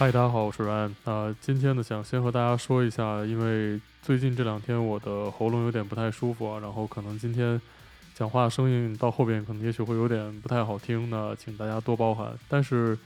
[0.00, 0.94] 嗨，大家好，我是 Ryan。
[1.04, 7.60] 呃，今天呢，想先和大家说一下，因为最近这两天我的喉咙有点不太舒服啊，然后可能今天
[8.14, 12.32] 讲话声音到后边可能也许会有点不太好听呢，请大家多包涵。
[12.48, 12.98] 但是，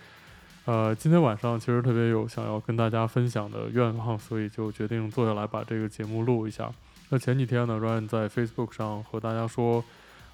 [0.67, 6.71] 呃，今天晚上其实特别有想要跟大家分享的愿望，所以就决定坐下来把这个节目录一下。
[7.09, 9.83] 那前几天呢，Ryan 在 Facebook 上和大家说。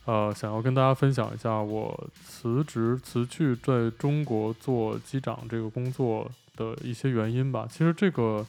[0.06, 6.28] 呃，想要跟大家分享一下我辞职辞去在中国做机长这个工作
[6.60, 7.66] 的一些原因吧。
[7.70, 8.46] 其实这个，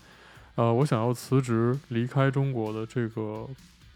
[0.55, 3.47] 呃，我想要辞职离开中国的这个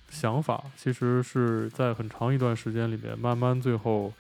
[0.10, 4.14] 想法，其实是在很长一段时间里面，慢慢最后，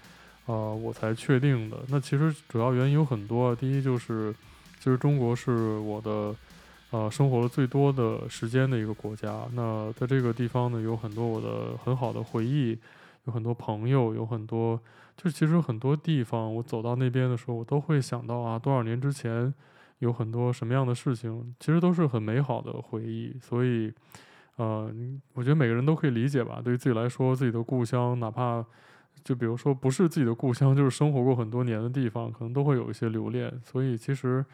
[0.47, 1.77] 呃，我才确定的。
[1.87, 4.35] 那其实主要原因有很多，第一就是，
[4.79, 6.35] 其实中国是我的，
[6.91, 9.33] 呃，生活了最多的时间的一个国家。
[9.53, 12.77] 那在这个地方呢，有很多我的很好的回忆。
[13.27, 14.79] 有很多朋友，有很多，
[15.17, 19.51] 就其实很多地方，我走到那边的时候，我都会想到啊，多少年之前
[19.99, 23.35] 有很多什么样的事情，其实都是很美好的回忆。
[23.41, 23.91] 所以，
[24.57, 24.91] 呃，
[25.33, 26.61] 我觉得每个人都可以理解吧。
[26.63, 28.65] 对于自己来说，自己的故乡，哪怕
[29.23, 33.51] 就比如说不是自己的故乡， 就是生活过很多年的地方，可能都会有一些留恋。
[33.63, 34.45] 所以，其实。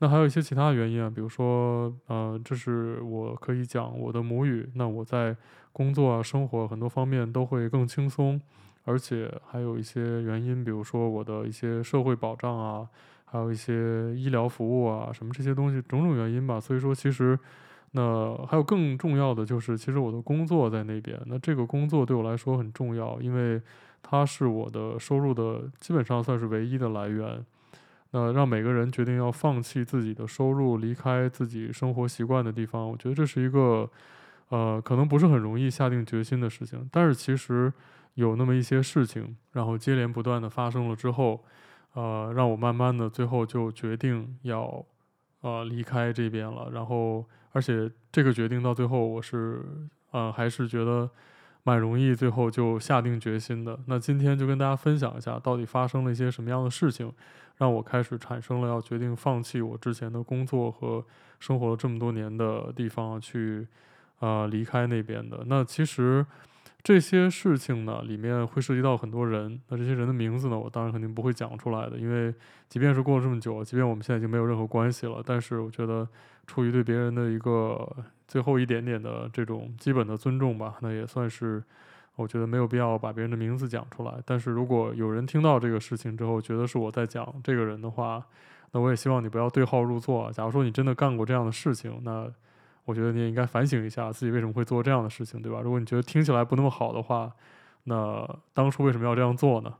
[0.00, 5.36] 那还有一些其他原因啊，比如说，呃，这是我可以讲我的母语，那我在
[5.72, 8.40] 工作啊、生活很多方面都会更轻松，
[8.84, 12.88] 而且还有一些原因，比如说我的一些社会保障啊，
[13.30, 16.58] 还有一些医疗服务啊，什么这些东西，种种原因吧。
[16.58, 17.38] 所以说，其实，
[17.92, 23.60] 那还有更重要的就是，其实我的工作在那边，那这个工作对我来说很重要，因为
[24.02, 27.44] 它是我的收入的基本上算是唯一的来源。
[28.10, 33.86] 那让每个人决定要放弃自己的收入，离开自己生活习惯的地方，我觉得这是一个，
[34.48, 36.88] 呃，可能不是很容易下定决心的事情。
[36.90, 37.70] 但是其实
[38.14, 41.44] 有那么一些事情，然后接连不断的发生了之后，
[41.94, 44.84] 呃，让我慢慢的最后就决定要，
[45.40, 46.70] 呃，离开这边了。
[46.72, 49.64] 然后，而且这个决定到最后，我是，
[50.10, 51.08] 呃，还是觉得。
[51.64, 53.78] 蛮容易，最后就下定决心的。
[53.86, 57.12] 那今天就跟大家分享一下，到底发生了一些什么样的事情，
[57.58, 61.04] 让我开始产生了要决定放弃我之前的工作和
[61.38, 63.66] 生活了这么多年的地方，去、
[64.20, 65.42] 呃、离开那边的。
[65.44, 66.24] 那其实
[66.88, 69.60] 这些事情呢，里面会涉及到很多人。
[69.68, 72.34] 那这些人的名字呢，我当然肯定不会讲出来的，因为
[72.66, 76.08] 即便是过了这么久，即便我们现在已经没有任何关系了，但是我觉得
[76.46, 77.86] 出于对别人的一个。
[78.26, 81.62] 最后一点点的这种基本的尊重吧，那也算是，
[82.16, 84.14] 我觉得没有必要把别人的名字讲出来。
[84.24, 88.22] 但是如果有人听到这个事情之后，觉得是我在讲这个人的话，
[88.72, 90.30] 那我也希望你不要对号入座。
[90.32, 92.30] 假如说你真的干过这样的事情，那
[92.88, 95.60] 我觉得你也应该反省一下自己为什么会做这样的事情，对吧？
[95.60, 97.30] 如果你觉得听起来不那么好的话，
[97.84, 99.74] 那当初为什么要这样做呢？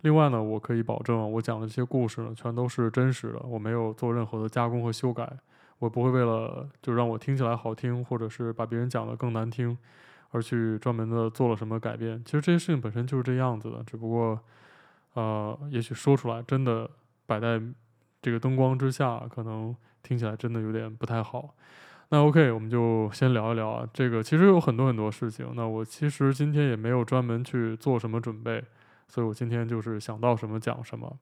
[0.00, 5.32] 另外呢，我可以保证，我讲的这些故事呢，全都是真实的，我没有做任何的加工和修改。
[5.78, 9.78] 我不会为了就让我听起来好听，或者是把别人讲得更难听，
[10.32, 12.20] 而去专门的做了什么改变。
[12.24, 14.40] 其实这些事情本身就是这样子的，只不过，
[15.14, 16.90] 呃，也许说出来真的
[17.26, 17.62] 摆在
[18.20, 21.54] 这个灯光之下，可能听起来真的有点不太好。
[22.12, 25.46] 那 OK，我们就先聊一聊啊，这个其实有很多很多事情。
[25.54, 28.64] 那我其实今天也没有专门去做什么准备，
[29.06, 31.16] 所以我今天就是想到什么讲什么。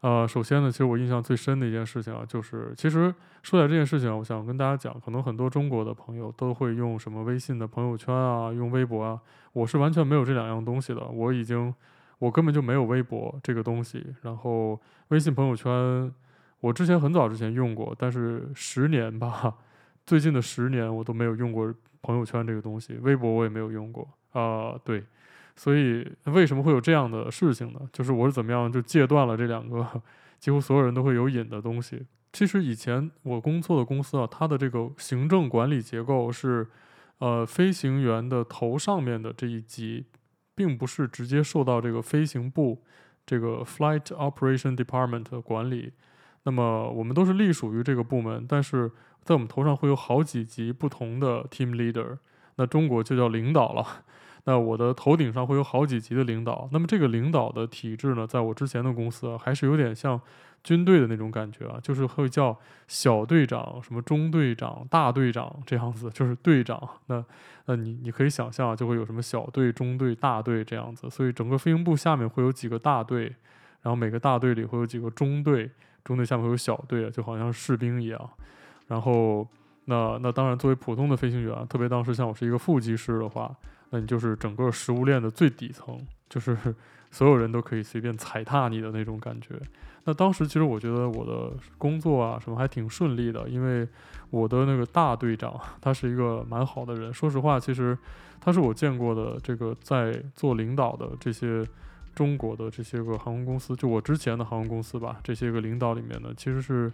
[0.00, 3.14] 呃，首先呢，其实我印象最深的一件事情啊，就是其实
[3.44, 9.20] 说起来这件事情，我想跟大家讲，可能很多中国的朋友都会用什么微信的朋友圈啊，用微博啊，
[9.52, 11.72] 我是完全没有这两样东西的，我已经，
[12.18, 16.12] 我根本就没有微博这个东西，然后微信朋友圈，
[16.58, 19.54] 我之前很早之前用过，但是十年吧，
[20.08, 25.04] 最近的十年我都没有用过朋友圈这个东西，微博我也没有用过啊，对。
[25.54, 27.80] 所以为什么会有这样的事情呢？
[27.92, 29.86] 就是我是怎么样就戒断了这两个
[30.38, 32.06] 几乎所有人都会有瘾的东西。
[32.32, 36.66] 其实以前我工作的公司啊，它的这个行政管理结构是，
[37.18, 40.06] 呃，飞行员的头上面的这一级，
[40.54, 42.82] 并不是直接受到这个飞行部
[43.26, 45.92] 这个 Flight Operation Department 的管理。
[46.44, 48.90] 那么我们都是隶属于这个部门，但是
[49.28, 52.16] 在我们头上会有好几级不同的 Team Leader，
[52.56, 53.84] 那中国就叫领导了。
[54.44, 60.18] 那我的头顶上会有好几级的领导，那么这个领导的体制呢，在我之前的公司还是有点像
[60.64, 66.88] 军队的那种感觉啊，就是会叫小队长、什么中队长、大队长这样子，就是队长。
[67.08, 67.22] 那
[67.66, 73.24] 那你你可以想象，就会有什么小队、中队、大队这样子，所以整个飞行部下面会有几个大队，
[73.82, 75.70] 然后每个大队里会有几个中队，
[76.02, 78.30] 中队下面会有小队，就好像士兵一样。
[78.88, 79.46] 然后
[79.84, 83.54] 那那当然，作为普通的飞行员，特别当时像我是一个副机师的话。
[83.90, 85.98] 那你就是整个食物链的最底层，
[86.28, 86.54] 就是
[87.10, 89.54] 所有人都可以随便踩踏你的那种感觉。
[90.04, 93.88] 那当时其实我觉得我的工作啊什么还挺顺利的，因为
[94.28, 97.10] 我的那个大队长他是一个蛮好的人。
[97.14, 97.96] 说实话，其实
[98.38, 101.66] 他是我见过的这个在做领导的这些
[102.14, 106.92] 中国的这些个航空公司，就我之前的航空公司吧，这些个领导里面呢，其实是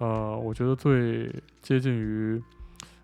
[0.00, 1.30] 呃，我觉得最
[1.62, 2.42] 接近于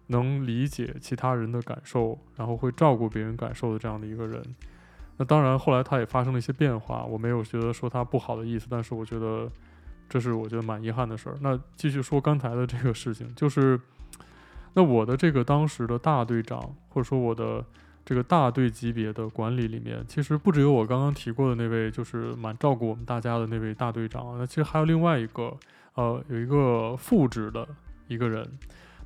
[0.06, 4.42] 能理解其他人的感受，然后会照顾别人感受的这样的一个人。
[5.18, 9.50] 那当然，后来他也发生了一些变化，我没有觉得说他不好的意思，但是我觉得
[10.08, 11.36] 这是我觉得蛮遗憾的事儿。
[11.40, 13.80] 那继续说刚才的这个事情，就是
[14.74, 17.64] 那我的这个当时的大队长，或者说我的
[18.06, 25.52] 这个大队级别的管理里面，其实不只有我刚刚提过的那位，就是蛮照顾我们大家的那位大队长，那其实还有另外一个，
[25.94, 27.66] 呃，有一个副职的
[28.06, 28.48] 一个人。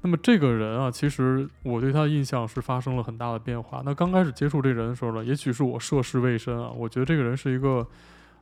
[0.02, 3.82] 那么这个人啊，其实我对他的印象是发生了很大的变化。
[3.84, 7.86] 那刚开始接触这人的时候呢，也许是我涉世未深啊，我觉得这个人是一个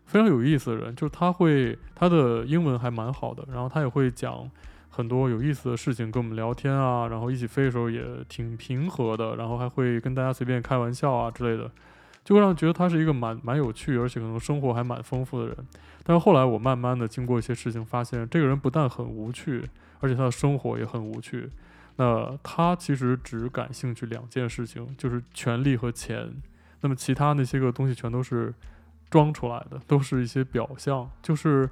[0.07, 4.49] 非常有意思的人，就是他会他的英文还蛮好的，然后他也会讲
[4.99, 11.71] 很多有意思的事情跟我们聊天啊，然后一起飞的时候也挺平和的，然后还会跟大家随便开玩笑啊之类的，
[12.25, 15.57] 就会让觉得他是一个蛮蛮有趣，而且可能生活还蛮丰富的人。
[16.03, 19.65] 但是后来我慢慢的经过一些事情，发现这个人不但很无趣。
[20.01, 21.51] 而且他的生活也很无趣，
[21.97, 26.33] 那他其实只感兴趣两件事情，就是权力和钱。
[26.83, 28.55] 那么其他那些个东西全都是
[29.11, 31.11] 装出来的，都是一些表象。
[31.21, 31.69] 就是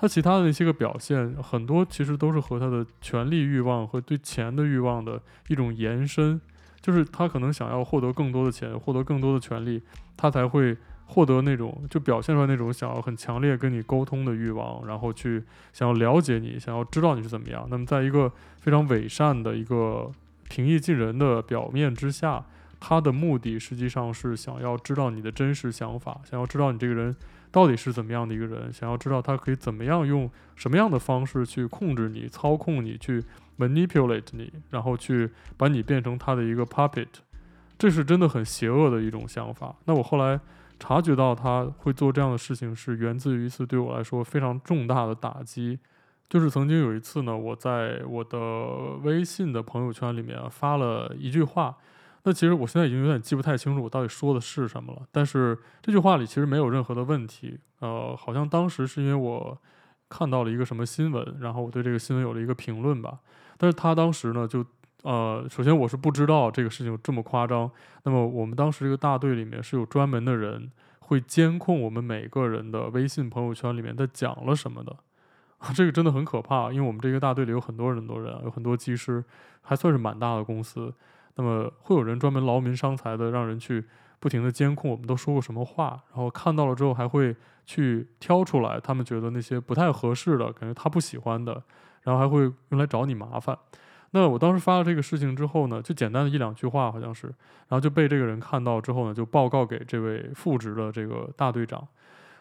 [0.00, 6.40] 他其他的那些个表现，很多其实都是和他的权力欲望和对钱的欲望的一种延伸。
[6.80, 9.82] 就是他可能想要获得更多的钱，获得更多的权力，
[10.16, 10.76] 他才会。
[11.12, 15.42] 获得那种就表现出来那种想要很强烈跟你沟通的欲望，然后去
[15.72, 17.66] 想要了解你，想要知道你是怎么样。
[17.68, 20.08] 那么在一个非常伪善的一个
[20.48, 22.44] 平易近人的表面之下，
[22.78, 27.16] 他的目的实际上是想要知道你的真实想法，想要知道你这个人
[27.50, 33.22] 到底是怎么样的一个人，想要知道他可以怎么样用什么样的方式去控制你、操控你、去
[33.58, 37.08] manipulate 你，然后去把你变成他的一个 puppet。
[37.78, 39.76] 这是真的很邪恶的一种想法。
[39.84, 40.40] 那我后来。
[40.82, 45.78] 察觉到他会做这样的事情，是源自于一次对我来说非常重大的打击。
[46.26, 51.76] 就是曾经有一次呢，我在我的微信的朋友圈里面发了一句话。
[52.22, 55.02] 那其实我现在已经有点记不太清楚我到底说的是什么了。
[55.10, 57.58] 但是这句话里其实没有任何的问题。
[57.80, 59.58] 呃，好像当时是因为我
[60.08, 63.18] 看到了一个什么新闻，然后我对这个新闻有了一个评论吧。
[63.56, 64.64] 但是他当时呢就。
[65.02, 67.70] 呃，首先我是不知道这个事情有这么夸张。
[68.02, 74.94] 那么我们当时这个大队里面是有专门的人会监控我们每个人的微信朋友圈里面在讲了什么的。
[75.74, 79.24] 这个真的很可怕，因为我们这个大队里有很多人很多人，有很多技师，
[79.62, 80.92] 还算是蛮大的公司。
[81.36, 83.84] 那么会有人专门劳民伤财的，让人去
[84.18, 87.34] 不停的监控我们都说过什么话，然后看到了之后还会
[87.64, 91.62] 去挑出来他们觉得那些不太合适的，感觉他不喜欢的，
[92.02, 93.56] 然后还会用来找你麻烦。
[94.12, 97.28] 那我当时发了这个事情之后呢，就简单的一两句话好像是，
[97.68, 101.86] 然后就被这个人看到之后呢，就报告给这位副职的这个大队长。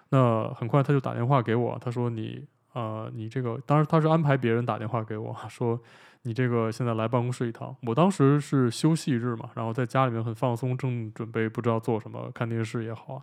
[0.09, 2.43] 那很快他就打电话给我，他说你
[2.73, 5.79] 呃你这个，当时他是安排别人打电话给我，说
[6.23, 7.75] 你这个现在来办公室一趟。
[7.83, 13.21] 我当时是休息日嘛，然后在家里面很放松，正准备不知道做什么，看电视也好啊，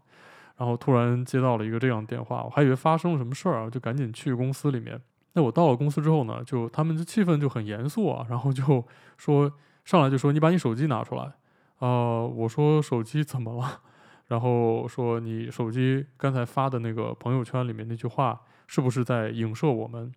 [0.57, 5.01] 然后突然接到了一个这样的电话，我还以为发生了什么事儿啊，就赶紧去公司里面。
[5.35, 8.85] 那我到了公司之后呢，就他们的气氛就很严肃啊，然后就
[9.19, 9.53] 说
[9.85, 11.33] 上来就说你把你手机拿出来，
[11.81, 13.81] 呃，我说手机怎么了？
[14.29, 20.11] 然后说你手机刚才发的那个朋友圈里面那句话是不是在影射我们？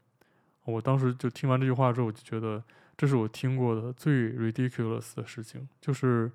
[0.69, 2.63] 我当时就听完这句话之后，我就觉得
[2.97, 6.31] 这是我听过的最 ridiculous 的事情，就是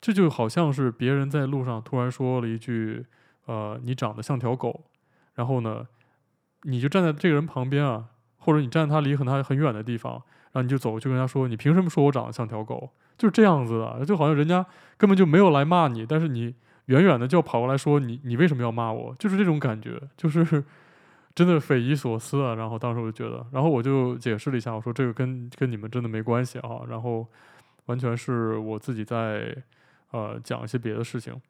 [0.00, 3.04] 这就好像是别人在路上突然说了一句，
[3.46, 4.84] 呃，你长得像条狗，
[5.34, 5.86] 然后呢，
[6.62, 8.06] 你就站在这个人旁边啊，
[8.38, 10.12] 或者你站在他离很他很远的地方，
[10.52, 14.64] 然后你就走过去跟他说：“你凭什么说我长得像条狗？”就是这样子的，就好像人家
[14.96, 16.54] 根本就没有来骂你，但是你
[16.86, 20.62] 远远的就要跑过来说：“你你为什么要骂我？”就是这种感觉，就是
[21.36, 22.56] 真的匪夷所思啊。
[22.56, 27.24] 然后当时我就觉得，然后我就解释了一下，我说：“这个跟跟你们真的没关系啊。”然后
[27.84, 29.56] 完全是我自己在
[30.10, 31.40] 呃讲一些别的事情。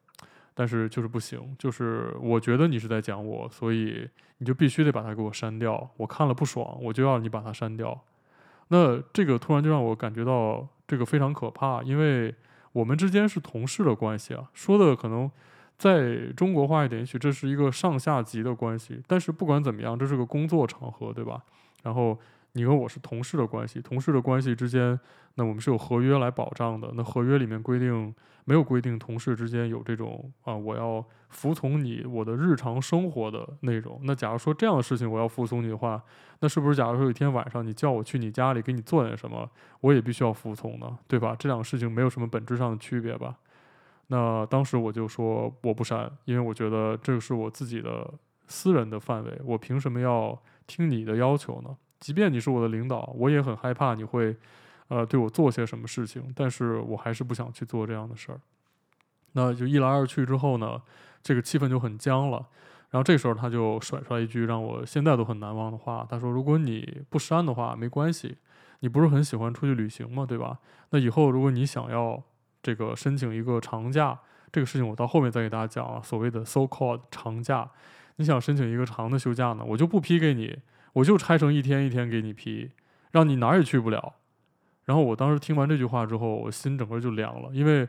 [0.58, 5.90] 但是就是不行，就是我觉得你是在讲我，所以你就必须得把它给我删掉。
[5.98, 8.02] 我看了不爽，我就要你把它删掉。
[8.68, 12.34] 那这个突然就让我感觉到这个非常可怕，因为
[12.72, 14.48] 我们之间是同事的关系啊。
[14.54, 15.30] 说的可能
[15.78, 19.02] 在中国话一点，也许这是一个上下级的关系。
[19.06, 21.42] 但是不管怎么样，这是个工作场合，对吧？
[21.82, 22.18] 然后
[22.52, 24.98] 你和我是同事的关系，同事的关系之间，
[25.34, 26.90] 那我们是有合约来保障的。
[26.94, 28.14] 那合约里面规定
[28.44, 34.00] 没有规定同事之间有这种啊，我要服从你我的日常生活的内容。
[34.04, 36.02] 那假如说这样的事情我要服从你的话，
[36.40, 39.50] 那是不是假如说有一天晚上你叫我去你家里给你做点什么，
[39.82, 40.98] 我也必须要服从呢？
[41.06, 41.36] 对吧？
[41.38, 43.36] 这两个事情没有什么本质上的区别吧？
[44.08, 48.12] 那当时我就说我不删，因为我觉得这个是我自己的
[48.46, 51.76] 私人的范围，我凭什么要听你的要求呢？
[51.98, 54.36] 即便你是我的领导，我也很害怕你会，
[54.88, 56.32] 呃，对我做些什么事情。
[56.36, 58.40] 但是我还是不想去做这样的事儿。
[59.32, 60.80] 那就一来二去之后呢，
[61.22, 62.46] 这个气氛就很僵了。
[62.90, 68.36] 然后这时候他就甩出来一句让我现在都很难忘的话，他说：“如果你不删的话，没关系。
[68.80, 70.24] 你不是很喜欢出去旅行吗？
[70.24, 70.58] 对吧？
[70.90, 72.22] 那以后如果你想要
[72.66, 74.18] 这个申请一个长假，
[74.50, 76.00] 这个事情我到后面再给大家讲啊。
[76.02, 77.70] 所谓的 so-called 长假，
[78.16, 80.58] 你想申请一个长的休假呢，我就不批给你。”
[80.96, 82.70] 我就拆成一天一天给你批，
[83.12, 84.14] 让你哪儿也去不了。
[84.86, 87.86] 然后我当时听完这句话之后，我心整个就凉了，因为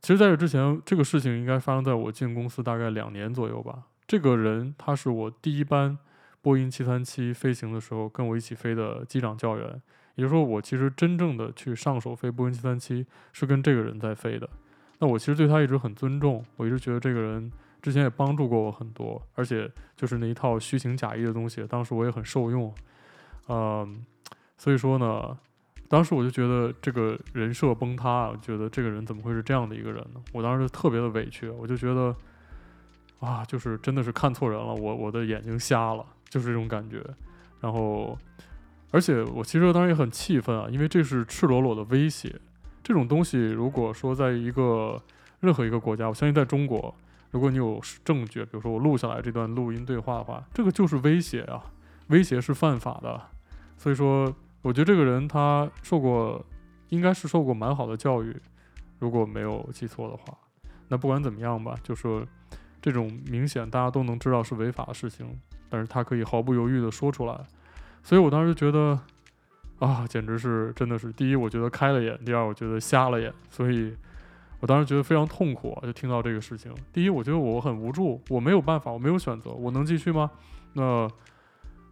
[0.00, 3.84] 其实在这之前，这个事情应该发生在我进公司大概两年左右吧。
[4.04, 5.96] 这个人他是我第一班
[6.42, 9.80] 波音七三七飞行的时候跟我一起飞的机长教员，
[10.20, 14.48] 也就是说，我其实真正的去上手飞波音七三七是跟这个人在飞的。
[14.98, 17.50] 那我其实对他一直很尊重，我一直觉得这个人。
[17.82, 22.74] 之前也帮助过我很多，而且就是那一套虚情假意的东西，当时我也很受用，
[23.48, 24.04] 嗯，
[24.58, 25.34] 所以说呢，
[25.88, 30.20] 当时我就觉得这个人设崩塌，我觉得这个人怎么会是这样的一个人呢？
[30.34, 32.14] 我当时特别的委屈，我就觉得，
[33.20, 37.02] 啊，就是真的是看错人了，我我的眼睛瞎了，就是这种感觉。
[37.62, 38.18] 然后，
[38.90, 42.34] 而且我其实当时也很气愤啊，因为这是赤裸裸的威胁，
[42.82, 45.00] 这种东西如果说在一个
[45.40, 46.94] 任何一个国家，我相信在中国。
[47.30, 51.62] 如果你有证据，比如说我录下来这段录音对话的话，这个就是威胁啊，
[52.08, 53.20] 威胁是犯法的。
[53.76, 56.44] 所以说，我觉得这个人他受过，
[56.88, 58.36] 应该是受过蛮好的教育，
[58.98, 60.36] 如果没有记错的话。
[60.88, 62.26] 那不管怎么样吧，就说
[62.82, 67.46] 这种明显大家都能知道是违法的事情，但是他可以毫不犹豫地说出来，
[68.02, 68.98] 所以我当时觉得
[69.78, 73.94] 啊，简直是真的是，第一我觉得开了眼，第二我觉得瞎了眼，所以。
[74.62, 76.70] 我当时觉得非常痛苦，就听到这个事情。
[76.92, 80.30] 第一，我觉得我很无助，我没有办法，我没有选择，我能继续吗？
[80.74, 81.08] 那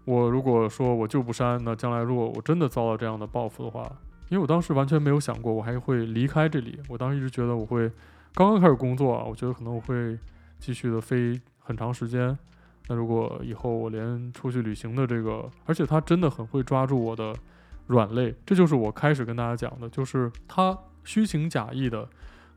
[0.05, 3.91] 我如果说我就不删，那将来如果我真的遭到这样的报复的话，
[4.29, 6.79] 因为我当时完全没有想过我还会离开这里。
[6.91, 7.91] 我当时一直觉得我会
[8.35, 10.19] 刚刚开始工作啊，我觉得可能我会
[10.59, 12.39] 继续的飞很长时间。
[12.89, 17.35] 那如果以后我连出去旅行的这个，而且他真的很会抓住我的
[17.87, 22.09] 软肋，这就是我开始跟大家讲的，就是他虚情假意的。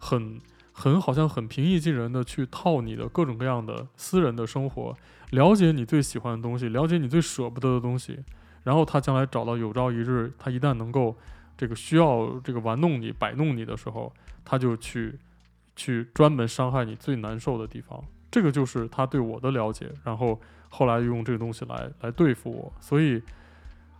[0.03, 0.41] 很
[0.73, 4.97] 很好像很平易近人的去套你的各种各样的私人的生活，
[5.29, 8.17] 了解你最喜欢的东西，了解你最舍不得的东西，
[8.63, 11.15] 然后他将来找到有朝一日，他一旦能够
[11.55, 14.11] 这个需要这个玩弄你、摆弄你的时候，
[14.43, 15.19] 他就去
[15.75, 18.03] 去专门伤害你最难受的地方。
[18.31, 23.21] 这个就是他对我的了解，然后后来用这个东西来来对付我，所以，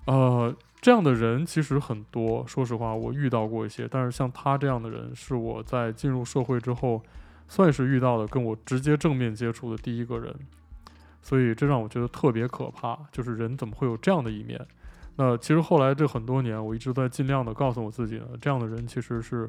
[0.05, 0.55] 呃。
[0.81, 3.88] 这样的人其实很多，说实话，我遇到过一些。
[3.88, 7.03] 但是像他这样的人，是我在进入社会之后，
[7.47, 10.35] 算是遇到的跟我直接正面接触的第一个人。
[11.21, 14.59] 所以这让我觉得特别可怕，就是人怎么会有这样的一面？
[15.17, 19.47] 那其实后来这很多年，我一直在尽量的告诉我自己呢，这样的人其实是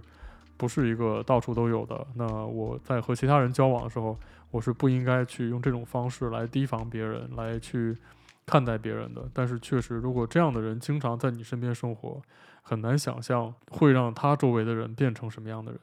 [0.58, 2.06] 不是一个到处都有的。
[2.14, 4.18] 那我在和其他人交往的时候，
[4.52, 7.96] 我是不应该去用这种方式来提防别人，来去。
[8.44, 12.20] 看待别人的，但是确实，如果这样的人经常在你身边生活，
[12.60, 15.80] 很难想象会让他周围的人变成什么样的人。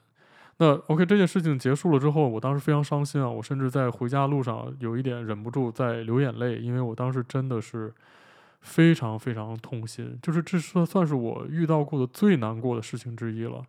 [0.57, 7.93] 那 OK，这件事情结束了之后，我当时非常伤心啊，我甚至在回家路上有一点忍不住在流眼泪，因为我当时真的是
[8.59, 13.63] 非常非常痛心，就是这算算是我遇到过的最难过的事情之一了，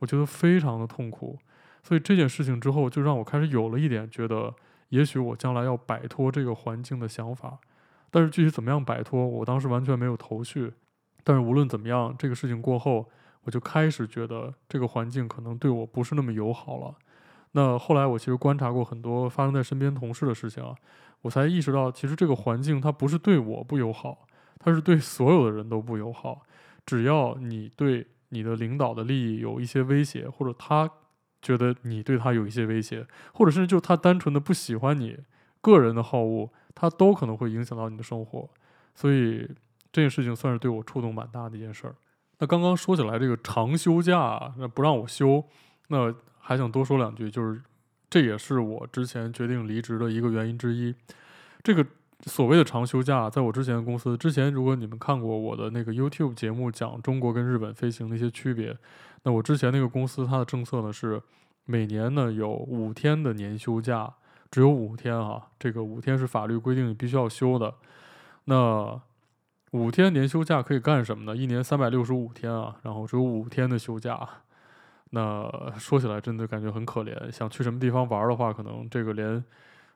[0.00, 1.38] 我觉得非常的痛苦。
[1.84, 4.52] 所以这件事情之后，就让我开始有了一点觉得，
[4.88, 7.58] 也许我将来要摆脱这个环境的想法。
[8.10, 10.72] 但是具体怎么样摆脱，我当时完全没有头绪。
[11.22, 13.08] 但是无论怎么样，这个事情过后，
[13.42, 16.94] 我就开始觉得这个环境可能对我不是那么友好了。
[17.52, 20.74] 那后来我其实观察过很多发生在身边同事的事情啊，
[21.22, 24.26] 我才意识到，其实这个环境它不是对我不友好，
[24.58, 26.42] 它是对所有的人都不友好。
[26.86, 30.90] 只要你对你的领导的利益有一些威胁，或者他
[31.44, 35.16] 觉得你对他有一些威胁，或者甚至就他单纯的不喜欢你
[35.60, 36.50] 个人的好恶。
[36.76, 38.50] 他都可能会影响到你的生活，
[38.96, 39.48] 所以
[39.92, 41.94] 这件事情算是对我触动蛮大的一件事儿。
[42.40, 45.44] 那刚刚说起来这个长休假，那不让我休，
[45.86, 47.62] 那还想多说两句，就是
[48.10, 50.92] 这也是我之前决定离职的一个原因之一。
[51.62, 51.86] 这个
[52.26, 58.76] 所谓的长休假，在我之前的公司，之前如果你们看过我的那个 YouTube 节目，讲中国跟日本飞行的一些区别，
[59.24, 61.20] 那我之前那个公司它的政策呢是
[61.64, 64.14] 每年呢有五天的年休假，
[64.50, 67.74] 只有五天啊，这个五天是法律规定你必须要休的。
[68.44, 69.00] 那
[69.72, 71.36] 五天年休假可以干什么呢？
[71.36, 74.28] 一年三百六十五天啊，然后只有五天的休假，
[75.10, 77.30] 那说起来真的感觉很可怜。
[77.30, 79.44] 想去什么地方玩的话，可能这个连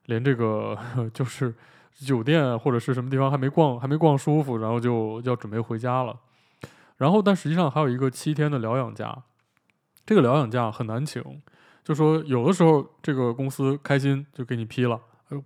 [0.07, 0.77] 连这个
[1.15, 1.55] 就是。
[2.07, 6.17] 酒店或者是什么地方还没逛，还没逛舒服，然后就要准备回家了。
[6.99, 9.23] 然后，但实际上还有一个七天的疗养假，
[10.05, 11.23] 这个疗养假很难请。
[11.83, 15.01] 就说有的时候这个公司开心就给你批了，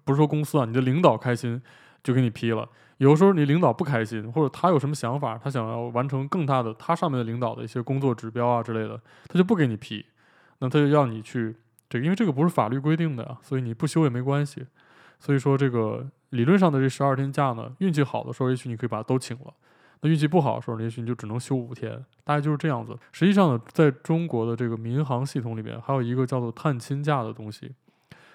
[0.04, 1.62] 不是说公司啊，你的领导开心
[2.02, 2.68] 就给你批了。
[2.96, 10.04] 有的时候你领导不开心，或者他有什么想法，他想要完成更大的他上面的领导的一些工作指标啊之类的，他就不给你批。
[10.58, 11.54] 那他就要你去
[11.88, 14.66] 这个，因为这个不是法律规定的啊，所以你不休也没关系。
[15.18, 16.08] 所以说这个。
[16.32, 19.52] 理论上的这十二天假呢，运气好的时候，也许你可以把它都请了；
[20.02, 21.92] 那运气不好的时候，也许你就只能休五天，
[22.24, 22.94] 大概就是这样子。
[23.12, 27.72] 实际上呢，在中国的这个民航系统里面，还有一个叫做探亲假的东西。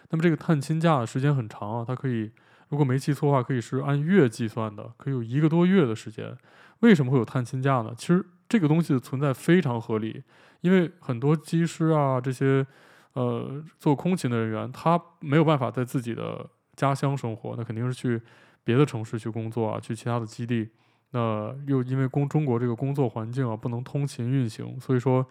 [0.09, 2.31] 那么这个探亲假的时间很长啊，它可以，
[2.69, 6.35] 如果没记错的话，可以是按月计算的，可以有一个多月的时间。
[6.79, 7.93] 为什么会有探亲假呢？
[7.97, 10.23] 其实这个东西的存在非常合理，
[10.61, 12.65] 因为很多机师啊，这些
[13.13, 16.49] 呃做空勤的人员，他没有办法在自己的。
[16.77, 18.21] 家乡生活，那肯定是去
[18.63, 20.69] 别的城市去工作啊，去其他的基地。
[21.17, 25.25] 那又因为工中国这个工作环境啊，不能通勤运行，所以说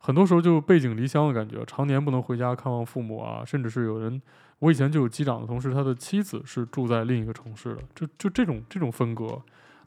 [0.00, 3.44] 很多时候就背井离乡的感觉，常年不能回家看望父母啊。
[3.44, 4.20] 甚至是有人，
[4.58, 9.40] 我以前就有机长的同事，他的妻子是住在另一个城市的，就就这种这种分隔。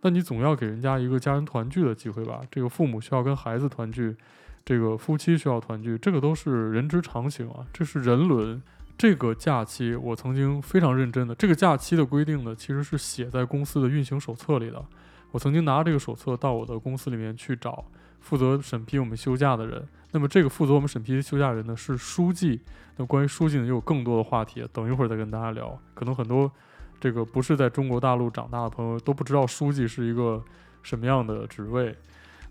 [0.03, 2.39] 那你总要给人家一个家人团聚的机会吧？
[2.50, 4.15] 这个父母需要跟孩子团聚，
[4.63, 8.62] 这个夫妻需要团聚，这个都是人之常情啊，这是人伦。
[8.98, 14.84] 这个假期我曾经非常认真的，这个假期的规定呢，其实是写在公司的运行手册里的。
[15.31, 17.83] 我曾经拿着这个手册到我的公司里面去找
[18.19, 19.88] 负责审批我们休假的人。
[20.12, 22.62] 那么这个负责我们审批休假的人呢，是书记。
[22.97, 25.79] 那关于书记呢，也有更多的话题，等一会儿再跟大家聊。
[25.93, 26.51] 可能很多
[26.99, 30.43] 这个不是在中国大陆长大的朋友都不知道书记是一个
[30.84, 31.95] 什么样的职位。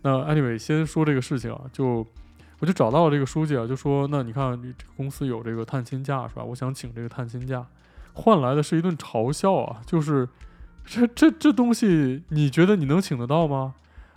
[0.02, 2.06] 那 anyway，先说这个事情啊，就。
[2.62, 6.44] 我就找到了这个书记啊，就说：“那你看，你这个公司有这个探亲假是吧？
[6.44, 7.66] 我想请这个探亲假，
[8.12, 9.80] 换来的是一顿嘲笑啊！
[9.86, 10.28] 就是
[10.84, 13.74] 这这这东西，你觉得你能请得到吗？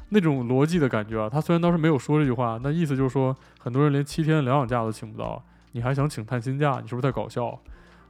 [0.10, 1.30] 那种逻辑的感觉啊。
[1.30, 6.80] 他虽然当时没有说这句话，那意思就是说，很多人连七天疗养假都请不到，你还想请探亲假？
[6.82, 7.60] 你是不是在搞笑？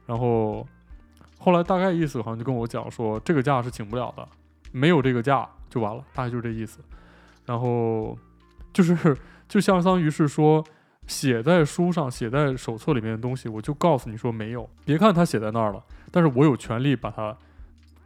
[0.06, 0.66] 然后
[1.38, 4.26] 后来大概意思好像就跟我讲说，这个假是请不了的，
[4.72, 6.80] 没有这个假就完了，大概就是这意思。
[7.46, 8.16] 然后
[8.72, 10.64] 就是。”就相当于是说，
[11.06, 14.68] 写在书上、写在手册里面的东西，我就告诉你说没有。
[14.86, 17.36] 别看他写在那儿了，但是我有权利把它，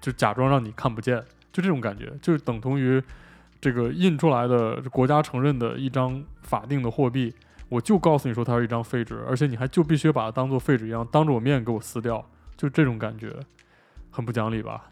[0.01, 3.03] 就假装让你看不见，就这种感觉，就等同于
[3.61, 7.35] 这个印出来的国家承认的一张法定的货币，
[7.69, 12.25] 我就告诉你说它是一张废纸，而且你还就必须把它当做废纸一样，当着我面给我撕掉，
[12.57, 13.35] 就这种感觉，
[14.11, 14.91] 很不讲理吧？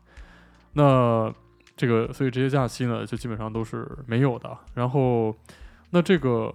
[0.72, 1.32] 那
[1.76, 4.56] 这个，所以这些假期呢，就基本上都是没有的。
[4.74, 5.36] 然后。
[5.90, 6.52] 那这个，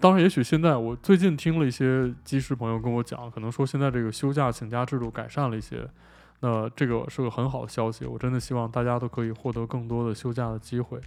[0.00, 5.86] 当然，也许现在我最近听了一些机师朋友跟我讲，可能说现在这个休假请假制度改善了一些，
[6.42, 8.04] 那这个是个很好的消息。
[8.04, 11.00] 我真的希望大家都可以获得更多的休假的机会。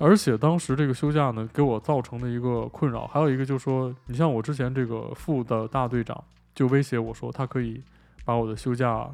[0.00, 6.22] 而且当时这个休假呢，给我造成的一个困扰，还有一个就是说，你像我之前这个副的大队长
[6.54, 7.82] 就威胁我说，他可以
[8.24, 9.08] 把我的休假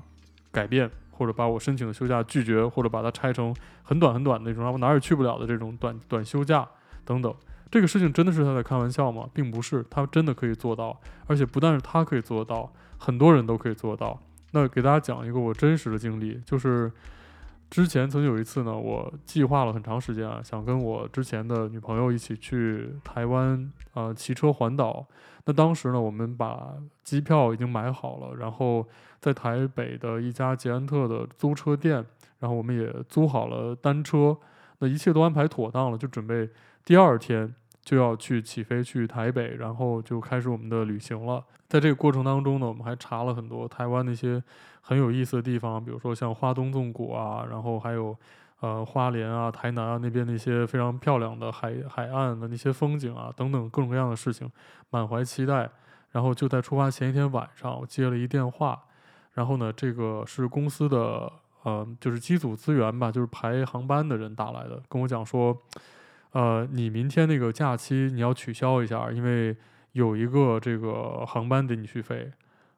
[0.50, 6.68] 改变，或者把我申请的休假拒绝，或者把它拆成很短很短的那种，让我哪儿也去不了的这种短短休假
[7.04, 7.34] 等等。
[7.70, 9.28] 这个事情真的是他在开玩笑吗？
[9.32, 14.20] 并不是，他真的可以做到，而且不但是他可以做到，很多人都可以做到。
[14.54, 16.90] 那给大家讲一个我真实的经历，就是
[17.68, 25.04] 之前曾经有一次呢，我计划了很长时间啊，想跟我之前的女朋友一起去台湾啊，骑车环岛。
[25.46, 28.86] 那当时呢，我们把机票已经买好了，然后
[29.20, 32.06] 在台北的一家捷安特的租车店，
[32.38, 34.38] 然后我们也租好了单车，
[34.78, 36.48] 那一切都安排妥当了，就准备
[36.84, 37.52] 第二天。
[37.84, 41.44] 就要去起飞去台北，然后就开始我们的旅行了。
[41.68, 44.42] 在这个过程当中呢，我们还查了很多台湾那些
[44.80, 48.16] 很有意思的地方，比如说像花东纵谷啊，然后还有
[48.60, 54.50] 呃花莲啊、台南啊那边那些非常漂亮的海海岸的那些风景啊等等各种各样的事情，
[54.90, 55.68] 满怀期待。
[56.12, 58.80] 然后就在出发前一天晚上，我接了一电话，
[59.32, 61.30] 然后呢，这个是公司的
[61.64, 65.54] 呃就是机组资源吧，就是排航班的人打来的，跟我讲说。
[66.34, 69.56] 呃，你明天那个假期你要取消一下，因为
[69.92, 72.30] 有一个这个航班得你去飞。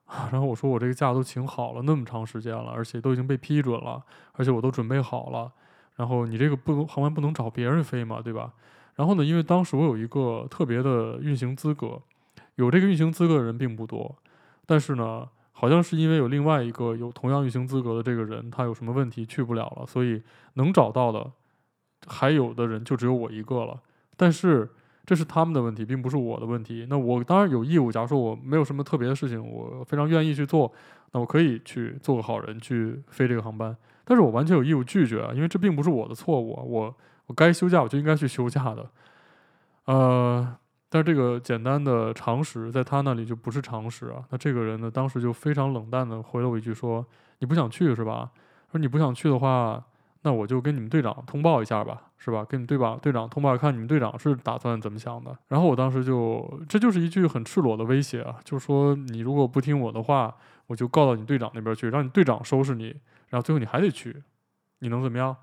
[0.31, 5.51] 然后我说我这个假都请好了那么长时间了，而且都已经被批准了，而且我都准备好了。
[5.97, 8.53] 然后你这个不能航班不能找别人飞嘛，对吧？
[8.95, 12.01] 然后呢，因为当时我有一个特别的运行资格，
[12.57, 14.14] 有这个运行资格的人并不多，
[14.66, 20.23] 但是呢，好像是因为有另外一个有同样运行资格的这个人，他有什么问题去不了了，所以
[20.55, 21.33] 能找到的
[22.07, 23.79] 还有的人就只有我一个了。
[24.16, 24.69] 但是
[25.05, 26.87] 这是他们的问题，并不是我的问题。
[26.88, 30.73] 那我当然有义务，假如说我没有什么特别的事情，我非常愿意去做，
[31.12, 33.77] 那我可以去做个好人，去飞这个航班。
[34.05, 36.95] 但是我完全有义务拒绝啊，因为这并不是我的错误，我
[37.27, 38.90] 我该休假我就应该去休假的，
[39.87, 40.57] 呃，
[40.88, 44.25] 但是这个简单的常识在他那里就不是常识啊。
[44.31, 47.05] 那这个人呢，当时就非常冷淡的回了我一句说
[47.40, 48.31] ：“你不想去是吧？
[48.71, 49.85] 说你不想去的话，
[50.27, 52.45] 那我就跟你们队长通报一下吧，是吧？
[52.45, 60.35] 跟你们队长队长通报，看你们队长是打算怎么想的。”然后我当时就这就是一句很赤裸的威胁啊，就是说你如果不听我的话，
[60.67, 62.87] 我就告到你队长那边去，让你队长收拾你。
[63.29, 64.21] 然后最后你还得去，
[64.81, 65.37] 你能怎么样？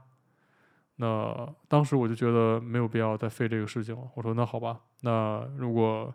[0.98, 4.02] 那当时我就觉得没有必要再费这个事情了。
[4.16, 6.14] 我说那好吧，那如果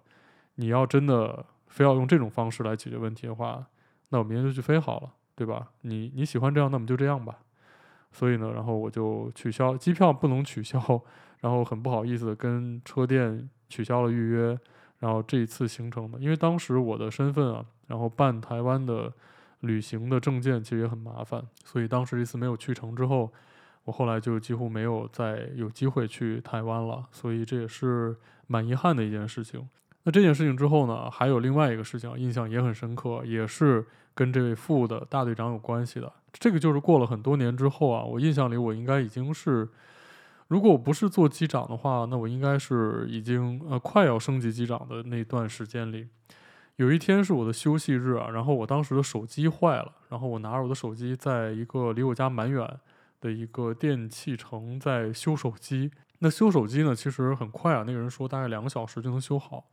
[0.57, 3.65] 你要真的非要用这种方式来解决问题的话，
[4.11, 5.69] 那我明天就去飞好了，对吧？
[5.81, 7.39] 你你喜欢这样，那我们就这样吧。
[8.13, 10.79] 所以呢，然后我就取消机票，不能取消，
[11.41, 14.59] 然后很不好意思跟车店取消了预约。
[14.99, 19.13] 然后这一次行程呢，因为当时我的身份啊，然后办台湾的。
[19.63, 23.33] 旅行的证件其实也很麻烦，所以当时这次没有去成之后，
[23.83, 28.17] 我后来就几乎没有再有机会去台湾了，所以这也是
[28.47, 29.69] 蛮遗憾的一件事情。
[30.09, 36.11] 那这件事情之后呢，还有另外一个事情印象也很深刻，也是跟这位副的大队长有关系的。
[36.33, 39.69] 这个就是过了很多年之后啊，我印象里我应该已经是，
[40.47, 46.09] 如果我不是做机长的话，那我应该是已经呃快要升级机长的那段时间里。
[46.77, 52.67] 有一天是我的休息日啊，然后我当时的手机坏了，然后我拿着我的手机，在一个离我家蛮远
[53.21, 55.91] 的一个电器城在修手机。
[56.21, 59.65] 那修手机呢，其实很快啊，那个人说大概两个小时就能修好，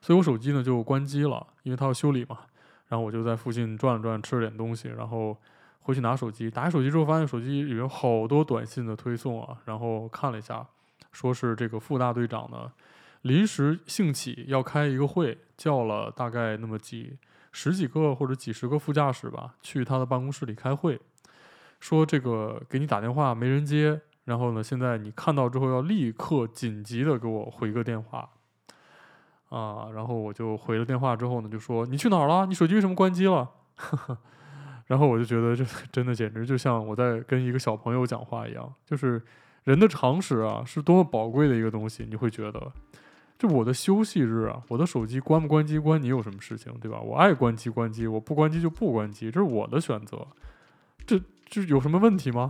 [0.00, 2.40] 所以我手机呢就关机了，因为他要修理嘛。
[2.88, 5.36] 然后我就在附近转了转，吃了点东西，然后
[5.80, 6.50] 回去拿手机。
[6.50, 10.66] 打开手机之后，发现手机里有好多短信的推送啊，然后看了一下，
[11.10, 12.70] 说是这个副大队长呢。
[13.22, 17.16] 临时兴起要开一个会，叫了大概那么几
[17.52, 21.00] 十几个或者几十个副驾驶吧，去他的办公室里开会，
[21.80, 28.28] 说这个给你打电话没人接，然后呢，现在你看到之后要立刻紧急的给我回个电话，
[29.50, 32.46] 啊，然后我就回了电话之后呢，就说你去哪儿了？
[32.46, 33.50] 你手机为什么关机了？
[34.86, 39.22] 然后我就觉得这真的简直就像我在跟一个小朋友讲话一样，就是
[39.64, 42.72] 人的常识啊，是多么宝贵的一个东西，你会觉得。
[43.36, 47.00] 就我的休息日啊，我的手机关不关机关你有什么事情，对吧？
[47.00, 50.26] 我爱关机关机，我不关机就不关机，这是我的选择，
[51.04, 52.48] 这这有什么问题吗？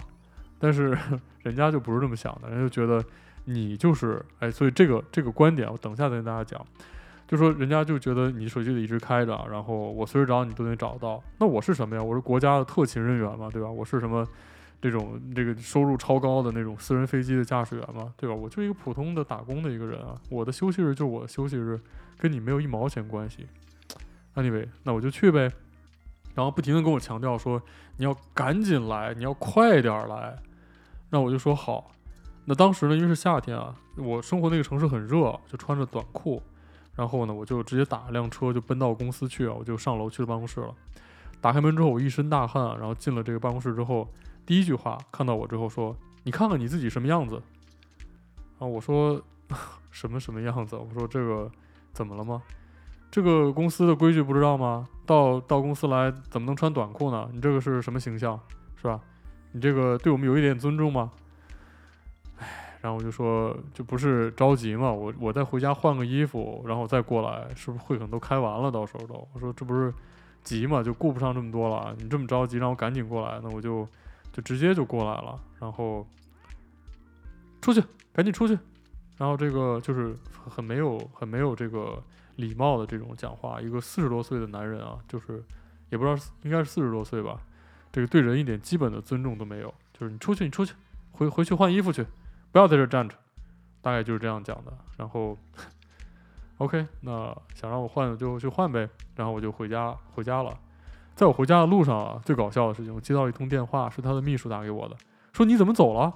[0.64, 0.96] 但是
[1.44, 3.04] 人家就不是这么想的，人家就觉得
[3.44, 6.66] 你就是哎，所以这个这个观点我等下再跟大家讲，
[7.28, 12.02] 就说人家就觉得你手机得一直开着，然后我随时找你都能找到，那我是什么呀？
[12.02, 13.70] 我是国家的特勤人员嘛，对吧？
[13.70, 14.26] 我是什么？
[14.80, 18.34] 这种这个收入超高的那种私人飞机的驾驶员嘛，对吧？
[18.34, 21.78] 我就一个普通的打工的一个人啊，我的休息日就是我的休息日，
[22.16, 23.46] 跟你没有一毛钱关系。
[24.34, 25.50] Anyway，那我就去呗。
[26.34, 27.62] 然后不停地跟我强调说，
[27.98, 30.36] 你要赶紧来，你要快点来。
[31.10, 31.90] 那我就说好。
[32.44, 36.42] 那当时呢，因为是夏天啊，我生活那个城市很热，就穿着短裤。
[36.94, 40.74] 然后呢，我就直接打了辆车就奔到公司去啊，我就上楼去了办公室了。
[41.40, 44.08] 打开门之后，我一身大汗，然后进了这个办公室之后。
[44.46, 47.42] 第一句话看到我之后说：“你看看你自己什么样子。”
[48.60, 49.20] 啊，我说
[49.90, 50.76] 什么什么样子？
[50.76, 51.50] 我说这个
[51.94, 52.42] 怎么了吗？
[53.10, 54.86] 这个公司的规矩不知道吗？
[55.06, 57.28] 到到公司来怎么能穿短裤呢？
[57.32, 58.38] 你这个是什么形象，
[58.76, 59.00] 是吧？
[59.54, 61.10] 你这个对我们有一点尊重吗？
[62.38, 68.70] 哎，然后我就说，就不是着急嘛，我我再回家换个衣服，然后再过来，是不是会可能都开完了？
[68.70, 69.94] 到时候都，我说这不是
[70.42, 71.96] 急嘛，就顾不上这么多了。
[71.98, 73.88] 你这么着急，让我赶紧过来，那我就。
[74.34, 76.04] 就直接就过来了，然后
[77.60, 77.80] 出去，
[78.12, 78.58] 赶紧出去，
[79.16, 82.02] 然后这个就是很没有、很没有这个
[82.34, 83.60] 礼貌的这种讲话。
[83.60, 85.40] 一个四十多岁的男人啊，就是
[85.88, 87.40] 也不知道应该是四十多岁吧，
[87.94, 89.72] 这个对人一点基本的尊重都没有。
[89.92, 90.74] 就是你出去，你出去，
[91.12, 92.04] 回回去换衣服去，
[92.50, 93.14] 不要在这站着。
[93.80, 94.72] 大概就是这样讲的。
[94.96, 95.38] 然后
[96.58, 98.88] ，OK，那想让我换就去换呗。
[99.14, 100.52] 然后我就回家回家了。
[101.14, 104.96] 在我回家的路上啊，最搞笑的事情，我接到一通电话，是他的秘书打给我的，
[105.32, 106.12] 说你怎么走了？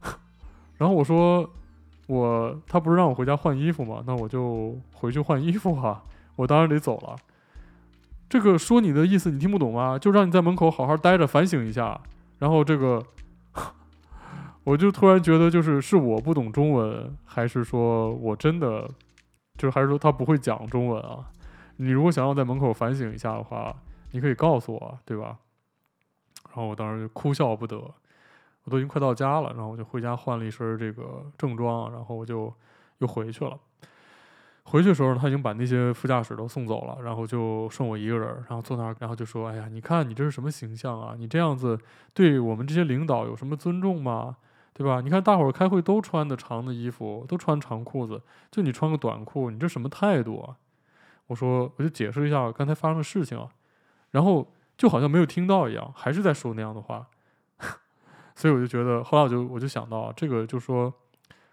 [0.78, 1.50] 然后我说
[2.06, 4.02] 我他不是让我回家换衣服吗？
[4.06, 6.02] 那我就回去换衣服哈，
[6.36, 7.14] 我当然得走了。
[8.32, 9.98] 这个说你的意思你听不懂吗？
[9.98, 12.00] 就让你在门口好好待着，反省一下。
[12.38, 13.04] 然后这个，
[14.64, 18.88] 我就突然觉得，就是是我不懂中文，还是说我真的，
[19.58, 21.28] 就是还是说他不会讲中文啊？
[21.76, 23.76] 你如果想要在门口反省一下的话，
[24.12, 25.36] 你可以告诉我，对吧？
[26.46, 27.76] 然后我当时就哭笑不得，
[28.64, 32.50] 我都已经快到家了，然后我就回家换了一身这个正装，然后我就
[32.96, 33.58] 又回去了。
[34.64, 41.14] 回去的时候，他已经把那些副驾驶都送走了，然后就剩我一个人，然后坐那儿，然后就说：“哎呀，你看你这是什么形象啊？
[41.18, 41.78] 你这样子
[42.14, 44.36] 对我们这些领导有什么尊重吗？
[44.72, 45.00] 对吧？
[45.00, 50.56] 你看大伙儿开会都穿的长的衣服，都穿长裤子，就你穿个短裤，你这什么态度啊？”
[51.26, 53.48] 我说：“我就解释一下刚才发生的事情啊。”
[54.12, 57.08] 然后就好像没有听到一样，还是在说那样的话。
[58.36, 60.94] 所以我就觉得，后来我就我就想到，这个就说。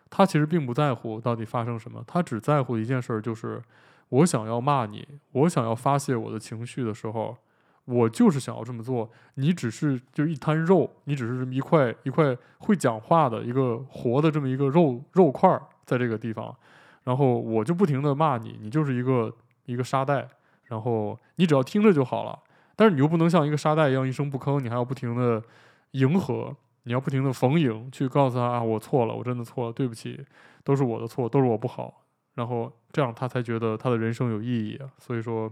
[0.09, 3.61] 他其实并不在乎到底发生什么，他只在乎一件事儿，就是
[4.09, 7.37] 我想要骂你，我想要发泄我的情绪的时候，
[7.85, 9.09] 我就是想要这么做。
[9.35, 16.55] 你只是就一滩肉，你只是这么一块一块会讲话的一个活的这么一个肉肉块在这个地方，
[17.03, 19.33] 然后我就不停地骂你，你就是一个
[19.65, 20.27] 一个沙袋，
[20.65, 22.37] 然后你只要听着就好了。
[22.75, 25.43] 但是你又不能像一个沙袋一样一声不吭，你还要不停地
[25.91, 26.55] 迎合。
[26.83, 30.25] 你要不停的逢迎，去告诉他啊，我错了，我真的错了，对不起，
[30.63, 32.01] 都是我的错，都是我不好，
[32.35, 34.79] 然后这样他才觉得他的人生有意义。
[34.97, 35.51] 所以说，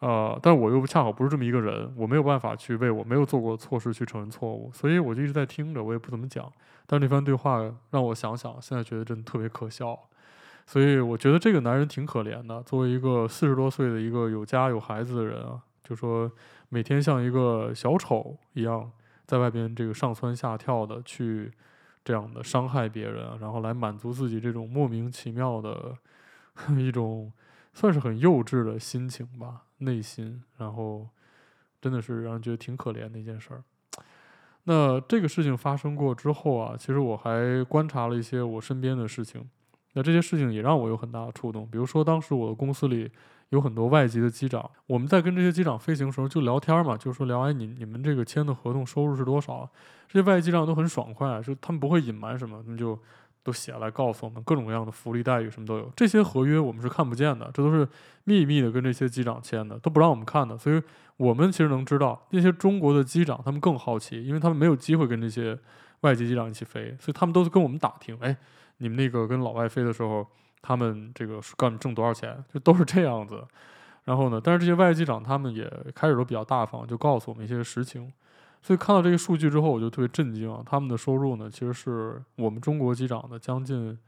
[0.00, 6.52] 呃，但我又恰好不是这么一个人，我没有办法去为我没有做过错事去承认错误，所以我就一直在听着，我也不怎么讲。
[6.86, 9.98] 但那番对话让我想想，现在觉得真的特别可笑。
[10.66, 16.30] 所以我觉得这个男人挺可怜的，作为一个四十多岁的一个有家有孩子的人啊，就说
[16.68, 18.90] 每天像一个小丑一样。
[19.26, 21.50] 在外边这个上蹿下跳的去
[22.04, 25.96] 这样的伤害别人，然后来满足自己这种莫名其妙的
[26.76, 27.32] 一种
[27.72, 31.08] 算是很幼稚的心情吧，内心，然后
[31.80, 33.64] 真的是让人觉得挺可怜的一件事儿。
[34.64, 39.48] 那这个事情发生过之后啊，其实我还观察了一些我身边的事情，
[39.94, 41.66] 那这些事情也让我有很大的触动。
[41.70, 43.10] 比如说当时我的公司里。
[43.54, 49.70] 有很多外籍的机长，我们在跟这些机长飞行的时候就聊天嘛，就说聊哎，你你们这个签的合同收入是多少？
[50.08, 52.98] 这些外籍机长都很爽快，就他们不会隐瞒什么，他们就
[53.44, 55.88] 都写来告诉我们各种各样的福利待遇什么都有。
[55.94, 57.88] 这些合约我们是看不见的，这都是
[58.24, 60.58] 秘密的跟这些机长签的，都不让我们看的。
[60.58, 60.82] 所以
[61.16, 65.56] 我们其实能知道那些中国的机长，他们更好奇，因为他们没有机会跟这些
[66.00, 68.36] 外籍机长一起飞，所以他们都跟我们打听，哎，
[68.78, 70.26] 你们那个跟老外飞的时候。
[70.66, 73.46] 他们这个告诉你挣多少钱，就都是这样子。
[74.04, 78.10] 然后呢，但是这些外机长他们也开始都比较大方，就告诉我们一些实情。
[78.62, 80.62] 所以看到这个数据之后，我就特别震惊啊！
[80.64, 83.98] 他们的收入呢，其实是我们中国机长的将近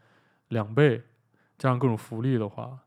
[0.49, 1.03] 两倍，
[1.59, 2.79] 加上各种福利的话，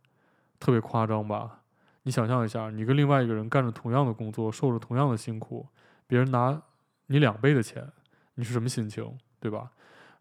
[0.60, 1.60] 特别夸张吧？
[2.04, 5.68] 你想象一下，你跟另外一个人干着同样的工作，受着同样的辛苦，
[6.08, 6.60] 别人拿
[7.06, 7.88] 你两倍的钱，
[8.34, 9.70] 你是什么心情，对吧？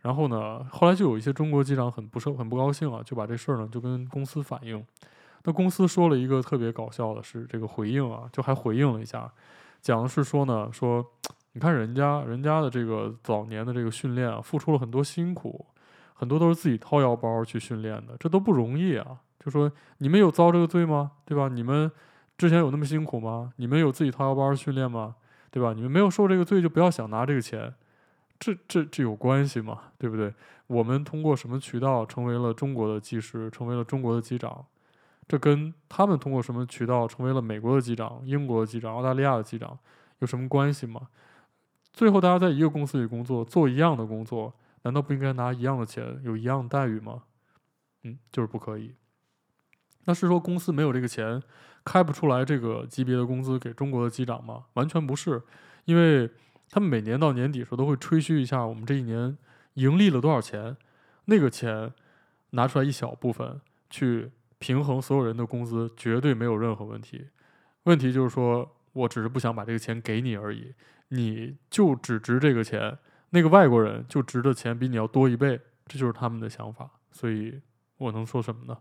[0.00, 4.84] 然后呢，后来就有一些中国机长很不受、很不高兴啊，就把这事儿呢就跟公司反映。
[5.44, 9.30] 那公司说了一个特别搞笑的是这个回应啊，就还回应了一下，
[9.80, 11.04] 讲的是说呢，说
[11.52, 15.66] 你看人家人家的这个早年的这个训练啊，付出了很多辛苦，
[16.14, 19.18] 很多都是自己掏腰包去训练的，这都不容易啊。
[19.44, 21.12] 就说你们有遭这个罪吗？
[21.24, 21.48] 对吧？
[21.48, 21.90] 你们
[22.36, 23.52] 之前有那么辛苦吗？
[23.56, 25.14] 你们有自己掏腰包训练吗？
[25.50, 25.72] 对吧？
[25.72, 27.72] 你们没有受这个罪，就不要想拿这个钱。
[28.38, 29.92] 这这这有关系吗？
[29.98, 30.32] 对不对？
[30.68, 34.64] 我们通过什么渠道成为了中国的技师，成为了中国的机长？
[35.26, 39.78] 这跟他们通过什么渠道成为了美国的机长、英国的机长、澳大利亚的机长
[40.20, 41.08] 有什么关系吗？
[41.92, 47.24] 最后大家在一个公司里工作，做一样的工作，难道不应该拿一样的钱，有一样的待遇吗？
[48.04, 48.94] 嗯，就是不可以。
[50.04, 51.42] 那是说公司没有这个钱，
[51.84, 54.64] 开不出来这个级别的工资给中国的机长吗？
[54.74, 55.42] 完全不是，
[55.86, 56.30] 因为。
[56.70, 59.36] 他们每年到年底的时候都会吹嘘一下我们这一年
[59.74, 60.76] 盈利了多少钱，
[61.24, 61.92] 那个钱
[62.50, 67.28] 拿出来一小部分去平衡所有人的工资，绝对没有任何问题。
[67.84, 70.74] 问题就是说我只是不想把这个钱给你而已，
[71.08, 72.98] 你就只值这个钱，
[73.30, 76.90] 那个外国人就值的钱比你要多一倍，这就是他们的想法。
[77.10, 77.60] 所以
[77.96, 78.76] 我能说什么呢？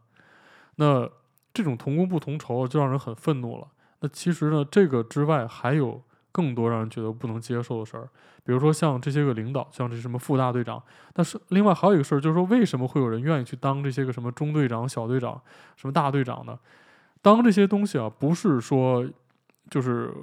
[0.76, 1.10] 那
[1.54, 3.70] 这种同工不同酬就让人很愤怒了。
[4.02, 6.04] 那其实呢，这个之外还有。
[6.38, 8.08] 更多让人觉得不能接受的事儿，
[8.46, 10.80] 比如说像这些个领导，像这什么副大队长。
[11.12, 15.42] 但是另外还有一个事儿，就是说为什么会有人愿意去当这些个什么中队长、小队长、
[15.76, 16.60] 什么大队长呢？
[17.24, 19.04] 当这些东西啊，不是说
[19.72, 20.14] 就是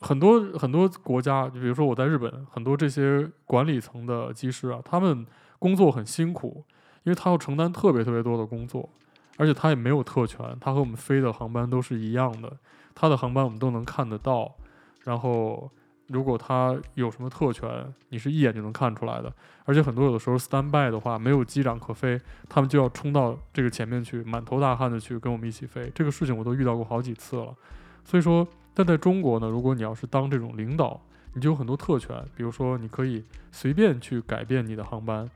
[0.00, 5.26] 很多很多国家，就比如说我在日本，很多这些管理层的机师啊，他们
[5.58, 6.62] 工作很辛苦，
[7.04, 8.90] 因为他要承担特别特别多的工作，
[9.38, 12.58] 而且他也没有特权，他和我们飞的航班都是一样的。
[12.94, 14.54] 他的航班我们都能看得到，
[15.04, 15.70] 然后
[16.08, 19.32] 如果他有什么特权，你是一眼就能看出来的。
[19.64, 25.90] 而且很多有的时候 stand by 的话，没有机长可飞，他们就要冲到这个前面去，满头大汗的去跟我们一起飞。
[25.94, 27.54] 这个事情我都遇到过好几次了。
[28.04, 31.00] 所以说，但在中国呢，如果你要是当这种领导，
[31.34, 35.30] 你就有很多特权，比如说你可以随便去改变你的航班。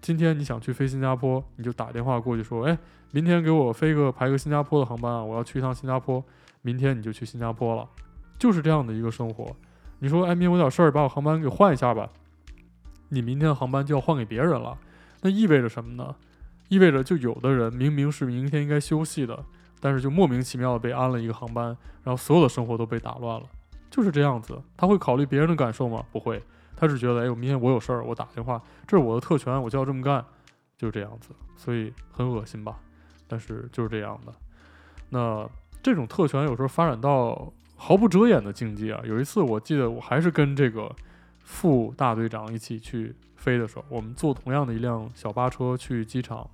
[0.00, 2.78] 今天你想去飞新加坡，你就打电话过去说，哎，
[3.12, 6.24] 明天给我飞个排个新加坡的航班啊，我要去一趟新加坡。
[6.62, 7.88] 明天你就去新加坡了，
[8.38, 9.54] 就是这样的一个生活。
[9.98, 12.08] 你说，哎，明天我有点事儿，把我航班给换一下吧。
[13.08, 14.76] 你明天的航班就要换给别人了，
[15.22, 16.14] 那意味着什么呢？
[16.68, 19.44] 意味着就有的人明明是明天应该休息的，
[19.80, 21.66] 但是就莫名其妙的被安了一个航班，
[22.02, 23.46] 然后所有的生活都被打乱了，
[23.90, 24.60] 就是这样子。
[24.76, 26.04] 他会考虑别人的感受吗？
[26.10, 26.42] 不会，
[26.76, 30.24] 他只觉得，哎，我明天我有事儿，我打电话，这是我的特权，我就要这么干，
[30.76, 31.30] 就是这样子。
[31.56, 32.76] 所以很恶心吧？
[33.28, 34.32] 但是就是这样的。
[35.08, 35.48] 那
[35.82, 39.00] 这种特权有时候发展到毫不遮掩的境界啊。
[39.04, 40.94] 有一次我记得我还是跟这个。
[41.48, 46.50] 副大队长一起去飞的时候，我们坐同样的一辆小巴车去机场，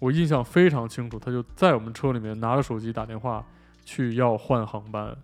[0.00, 1.16] 我印象非常清楚。
[1.16, 3.46] 他就在我们车里面拿着手机打电话
[3.84, 5.16] 去要换航班，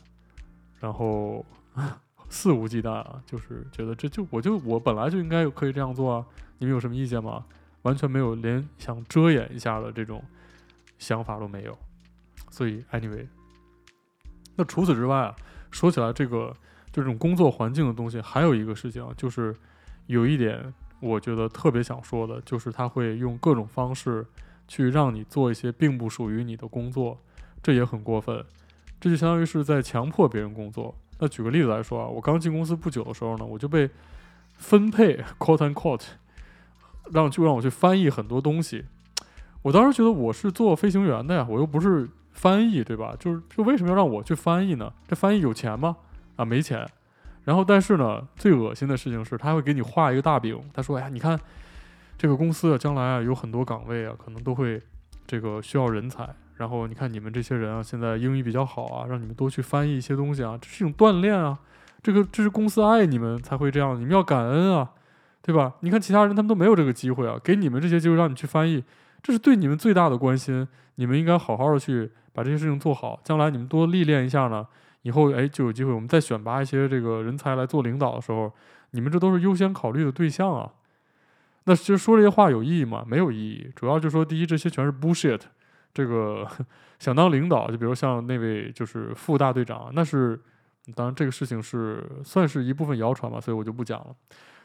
[0.79, 1.45] 然后
[2.31, 6.25] 肆无忌惮啊，就是觉得这就我就我本来就应该可以这样做啊，
[6.59, 7.45] 你们有什么意见吗？
[7.83, 10.23] 完全没有连想遮掩一下的这种
[10.97, 11.77] 想法都没有。
[12.51, 13.27] 所以，anyway，
[14.57, 15.37] 那除此之外啊，
[15.71, 16.55] 说起来这个。
[16.93, 19.55] 这种工作环境的东西，还有一个事情啊，就是
[20.07, 24.27] 有一点我觉得特别想说的，就是他会用各种方式
[24.67, 27.21] 去让你做一些并不属于你的工作，
[27.63, 28.43] 这也很过分，
[28.99, 30.97] 这就相当于是在强迫别人工作。
[31.19, 33.91] 那举个例子来说啊，我刚进公司不久的时候呢，我就被
[34.57, 36.07] 分配 quote unquote
[37.13, 38.87] 让就让我去翻译很多东西，
[39.61, 43.17] 我当时觉得我是做飞行员的呀，我又不是翻译，对吧？
[43.19, 44.93] 就是就为什么要让我去翻译呢？
[45.09, 45.97] 这翻译有钱吗？
[46.37, 46.87] 啊，没钱，
[47.45, 50.61] 然后但是呢，最恶心的事情是，他会给你画一个大饼。
[50.73, 51.41] 他说：“哎呀，你看，
[52.19, 54.81] 这个公司啊，将来啊有很多岗位啊，可能都会
[55.27, 56.29] 这个需要人才。
[56.57, 61.59] 然后你看你们这些人啊，现在英语比较好啊，让你们多去翻译一些东西啊，这是一种锻炼啊。
[62.03, 64.91] 这个这是公司爱你们才会这样，你们要感恩啊，
[65.43, 65.75] 对吧？
[65.81, 68.85] 你看其他人他们都没有这个机会啊，给你们这些机会让你去翻译，
[69.27, 70.65] 这是对你们最大的关心。
[70.95, 74.65] 你们应该好好的去把这些事情做好，将来你们多历练一下呢。”
[75.03, 78.53] 以后哎，就有机会，我们再选拔一些这个人才来做领导的时候，
[78.93, 80.71] 你们这都是优先考虑的对象啊。
[81.65, 83.05] 那其实说这些话有意义吗？
[83.05, 83.69] 没有意义。
[83.75, 85.41] 主要就说，第一，这些全是 bullshit。
[85.93, 86.47] 这个
[87.01, 90.41] 想当领导，就比如像那位就是副大队长，那是
[90.95, 94.15] 当然这个事情是算是一部分谣传嘛，所以我就不讲了。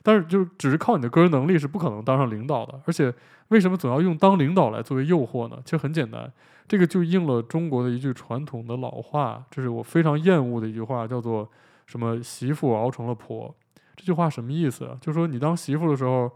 [0.04, 2.80] 但是就只是靠你的个人能力是不可能当上领导的。
[2.86, 3.14] 而且
[3.50, 5.58] 为什么总要用当领导来作为诱惑呢？
[5.64, 6.32] 其实很简单。
[6.68, 11.50] 这个就应了中国的一句传统的老话，这是我非常厌恶的一句话，叫做
[11.86, 13.54] 什么“媳妇熬成了婆”。
[13.96, 14.98] 这句话什么意思？
[15.02, 16.32] 就是说你当媳妇的时候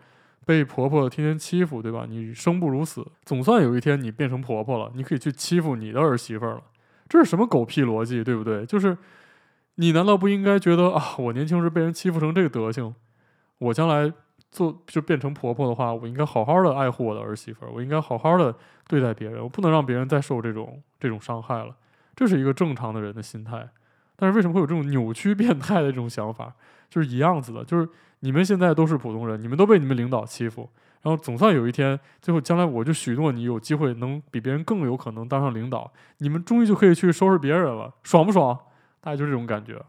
[0.45, 2.06] 被婆婆天天欺负，对吧？
[2.08, 6.62] 你生不如死，总算有一天你变成婆婆了，你可以去欺负你的儿媳妇了。
[7.08, 8.65] 这是什么狗屁逻辑，对不对？
[8.65, 8.97] 就是
[9.75, 12.93] 你难道不应该觉得啊，我年轻时被人欺负成这个德行，
[13.57, 14.11] 我将来？
[14.51, 18.55] 做就变成婆婆的话，我应该好好的爱护我的儿媳妇儿，我应该好好的
[18.87, 21.75] 对待别人，我不能让别人再受这种这种伤害了。
[22.15, 23.67] 这是一个正常的人的心态。
[24.15, 26.53] 但是为什么会有这种扭曲变态的这种想法？
[26.89, 27.89] 就是一样子的，就是
[28.21, 30.69] 你们现在都是普通人，你们都被你们领导欺负，
[31.01, 38.57] 然后总算有一天，最后将来我就许诺你有机会能比别人更有可能当上领导，你们终于就可以去收拾别人了，爽不爽？
[39.01, 39.83] 大概就这种感觉。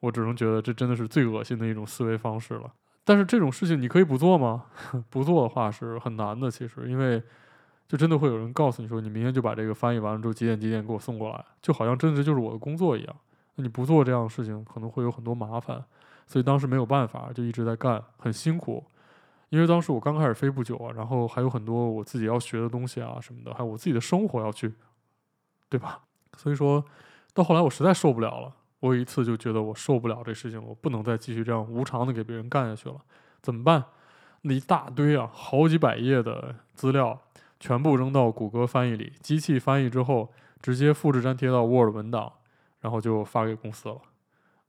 [0.00, 2.72] 我只能觉得这真的是最恶心的一种思维方式了。
[3.04, 4.66] 但是这种事情你可以不做吗？
[5.08, 7.22] 不做的话是很难的，其实，因为
[7.88, 13.16] 就真的会有人告诉你说，你明天就把这个翻译完了之后几点几点给我送过来，就好像真的就是我的工作一样。
[13.54, 15.82] 那你不做这样的事情，可能会有很多麻烦，
[16.26, 18.84] 所以当时没有办法，就一直在干，很辛苦。
[19.48, 24.74] 因为当时我刚开始飞不久啊，然后还有很多我自己要学的东西啊什么的，还有我自己的生活要去，
[25.70, 26.02] 对吧？
[26.36, 26.84] 所以说
[27.32, 28.52] 到后来我实在受不了了。
[28.80, 32.96] 我有一次就觉得我受不了这事情，我不能再继续这样无偿的给别人干下去了，
[33.42, 33.84] 怎么办？
[34.42, 37.20] 那一大堆啊，好几百页的资料，
[37.58, 40.30] 全部扔到谷歌翻译里，机器翻译之后，
[40.62, 42.32] 直接复制粘贴到 Word 文档，
[42.80, 43.96] 然后就发给公司了。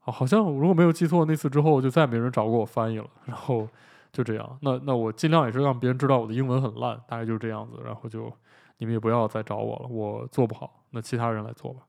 [0.06, 3.08] 啊好像如果没有记错，那次之后就再也没人找过我翻译了。
[3.26, 3.70] 然后
[4.12, 7.80] 就这样，那那我尽量也是让别人知道我的英文很烂，大概就是这样子。
[7.86, 8.34] 然后就
[8.80, 11.82] 你们也不要再找我了，我做不好，那其他人来做吧。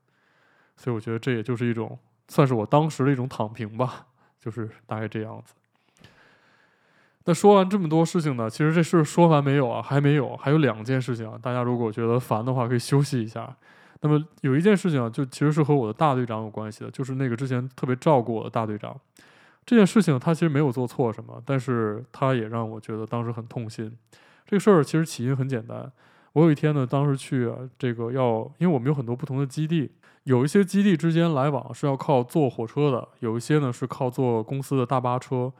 [0.76, 1.98] 所以我觉得这也就是一种。
[2.30, 4.06] 算是我当时的一种躺平吧，
[4.40, 5.52] 就是大概这样子。
[7.24, 9.82] 那说完这么多事情呢，其实这事说完没有啊？
[9.82, 11.36] 还没有，还有两件事情啊。
[11.42, 13.54] 大家如果觉得烦的话，可以休息一下。
[14.00, 18.96] 那么有一件事情啊，就其实是和我的大队长有关系的，就是那个之前特别照顾我的大队长。
[19.66, 23.94] 这件事情他其实没有做错什么，但是他也让我觉得当时很痛心。
[24.46, 25.92] 这个事儿其实起因很简单，
[26.32, 29.90] 我有一天呢，当时去啊，这个要，因为我们有很多不同的基地，
[30.24, 35.52] 有一些基地之间来往是要靠坐火车的，有一些呢是靠坐公司的大巴车。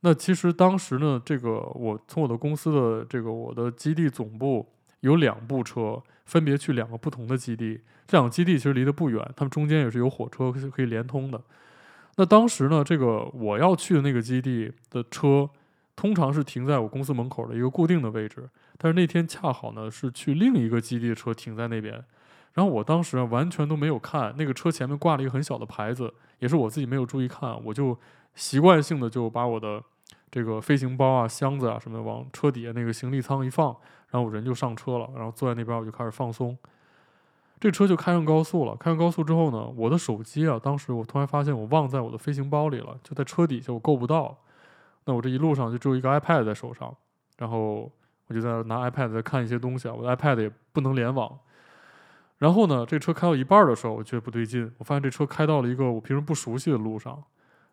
[0.00, 4.66] 那其实当时呢，这个我从我的公司的这个我的基地总部
[5.00, 11.40] 有两部车，分别去两个不同的基地，这两个基地其实离得不远，他们中间也是有火车可以连通的。
[12.16, 15.50] 那当时呢，这个我要去的那个基地的车，
[15.96, 18.48] 通常是停在我公司门口的一个固定的位置。
[18.76, 22.04] 但是那天恰好呢是去另一个基地的车停在那边，
[22.58, 27.96] 然后我当时完全都没有看那个车前面挂了一个很小的牌子，也是我自己没有注意看，我就
[28.34, 29.80] 习惯性的就把我的
[30.28, 33.68] 这个飞行包啊、箱子啊什么往车底下那个行李舱一放，
[34.10, 36.58] 然后我人就上车了，然后坐在那边我就开始放松。
[37.60, 38.74] 这车就开上高速了。
[38.74, 44.36] 开上高速之后呢，我的手机啊，当时我突然发现我忘在我的飞行包里了，就在车底下，我够不到。
[45.04, 46.92] 那我这一路上就只有一个 iPad 在手上，
[47.36, 47.88] 然后
[48.26, 49.94] 我就在那拿 iPad 在看一些东西啊。
[49.94, 51.38] 我的 iPad 也不能联网。
[52.38, 57.22] 然后呢，这车开到一半的时候，我觉得不对劲，我发现这车开到了一个我平时不熟悉的路上。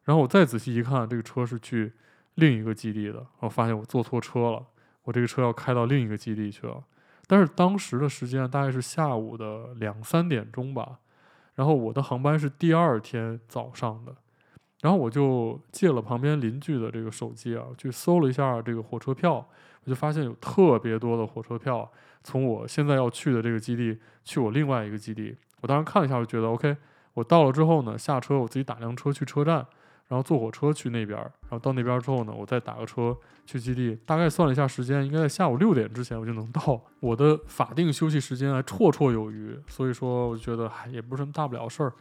[0.03, 1.93] 然后我再仔细一看，这个车是去
[2.35, 3.25] 另一个基地的。
[3.39, 4.63] 我发现我坐错车了，
[5.03, 6.83] 我这个车要开到另一个基地去了。
[7.27, 10.99] 但是当时的时间大概是下午的两三点钟吧，
[11.55, 14.15] 然后我的航班是第二天早上的，
[14.81, 19.47] 然后我就借了旁边邻居的这个手机啊，去搜了一下这个火车票，
[19.83, 21.91] 我就发现有特别多的火车票
[22.25, 26.75] 从我现在要去的这个基地去我另外一个基地，我当时看了一下，我觉得 OK，
[27.13, 29.65] 我到了之后呢，下车我自己打辆车去车站。
[30.07, 33.97] 然后坐火车去那边，然后到那边之后呢，我再打个车去基地。
[34.05, 36.79] 大概算了一下时间，应该在下午六点之前我就能到。
[36.99, 41.91] 我的法定休息时间还绰绰有余，所以说我觉得还也不是什么大不了事儿。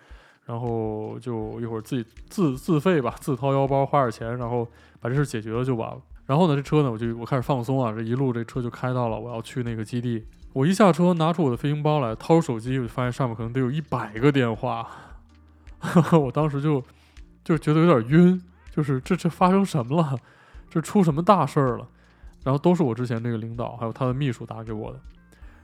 [0.45, 4.68] 然后就一会儿自己自自费吧，自掏腰包花点钱，然后
[5.01, 5.99] 把这事解决了就完了。
[6.27, 10.25] 然后呢，这车呢，我就我开始放松啊，这一路这车就开到了我要去那个基地。
[10.53, 14.89] 我一下车，拿出我的飞行包来，掏出手机，我就发现上面可能得有一百个电话。
[16.12, 16.83] 我当时就。
[17.45, 20.18] 就觉得有点晕，就是这这发生什么了？
[20.70, 21.87] 这出什么大事儿了？
[22.43, 24.99] 然后都是我之前那个领导还有他的秘书打给我的，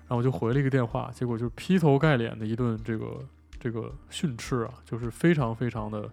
[0.06, 3.24] 然后我就回了一个电话，结果就劈头盖脸的一顿这个
[3.58, 6.06] 这个训斥啊，就是非常非常的，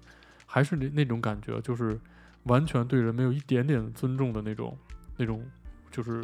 [0.45, 1.99] 还是那那种感觉，就是
[2.47, 4.77] 完全对人没有一点点尊重的那种
[5.17, 5.45] 那种，
[5.91, 6.23] 就是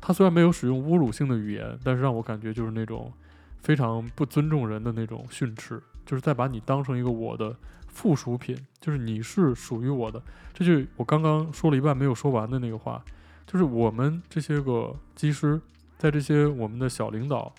[0.00, 3.12] 他虽然没有使用侮辱性的语言，但是让我感觉就是那种
[3.60, 7.56] 非常不尊重人的那种训斥，就是在把你当成一个我的。
[7.94, 10.20] 附属品，就是你是属于我的，
[10.52, 13.00] 这就我刚刚说了一半没有说完的那个话，
[13.46, 15.60] 就是我们这些个机师，
[15.96, 17.54] 在这些我们的小领导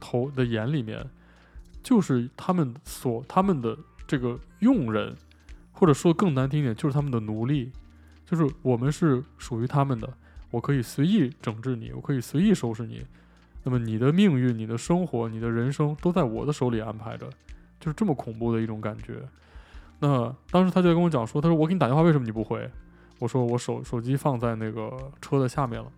[0.00, 1.08] 头的眼里面，
[1.84, 3.78] 就是他们所他们的
[4.08, 5.14] 这个用人，
[5.78, 7.70] 或者说更难听一点，就是他们的奴隶，
[8.24, 10.10] 就是我们是属于他们的，
[10.50, 13.06] 我可以随意整治你，我可以随意收拾你，
[13.62, 17.28] 那么你的命运、你的生活、你的人生都在我的手里安排着，
[17.78, 19.20] 就是这么恐怖的一种感觉。
[19.98, 22.70] 那当时他就跟我讲说，他说我给你打电话，为什么你不回？
[23.18, 25.90] 我说我手手机放在那个车的下面了，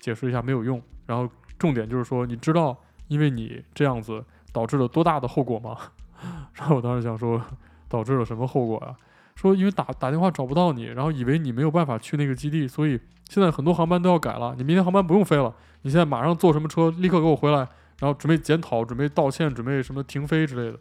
[0.00, 0.80] 解释一下没有用。
[1.06, 2.76] 然后重点就是说，你知道
[3.08, 5.76] 因为你这样子导致了多大的后果吗？
[6.54, 7.40] 然后我当时想说，
[7.88, 8.96] 导致了什么后果啊？
[9.36, 14.54] 说因为打打电话找不到你，然后以为你没有办法去那个基地，所以现在很多航班都要改了。
[14.58, 17.58] 你明天航班不用飞了，你现在马上坐什么车，立刻给我回来，
[18.00, 20.78] 然后准备检讨，准备道歉，准备什么停飞之类的。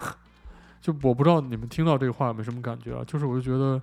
[0.80, 3.02] 就我不知道你们听到这个话有没有什么感觉啊？
[3.04, 3.82] 就是我就觉得，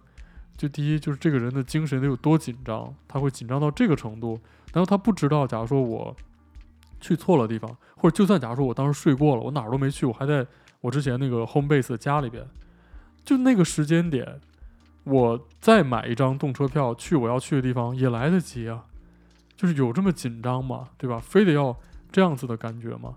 [0.56, 4.40] 就第一就是这个人的精神得有多紧张，他会紧张到这个程度。
[4.72, 6.16] 然后他不知道，假如说我
[7.02, 10.46] 去错了地方，或者就算假如说我当时睡过了，我哪儿都没去，我还在
[10.82, 12.46] 我之前那个 home base 的家里边，
[13.26, 14.40] 就那个时间点，
[15.04, 18.86] 我再买一张动车票去我要去的地方也来得及啊。
[19.58, 20.90] 就是有这么紧张吗？
[20.98, 21.20] 对吧？
[21.20, 21.76] 非得要
[22.12, 23.16] 这样子的感觉吗？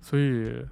[0.00, 0.64] 所以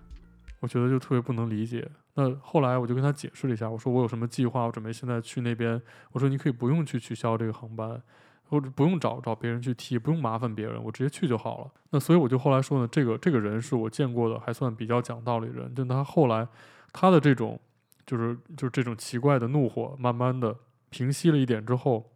[0.61, 1.89] 我觉得就特别不能理解。
[2.15, 5.81] 那后来我就跟他解释了一下，我说我有什么计划，我准备现在去那边。
[6.13, 8.01] 我说你可以不用去取消这个航班，
[8.45, 11.71] 或者不用找找别人去替，不用麻烦别人，我直接去就好了。
[11.91, 15.75] 那所以我就后来说呢，这个这个人是我见过的还算比较讲道理的人。
[15.75, 16.47] 就他后来
[16.93, 17.59] 他的这种
[18.07, 20.57] 就是就是这种奇怪的怒火，慢慢的
[20.91, 22.11] 平息了一点之后，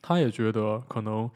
[0.00, 1.30] 他也觉得可能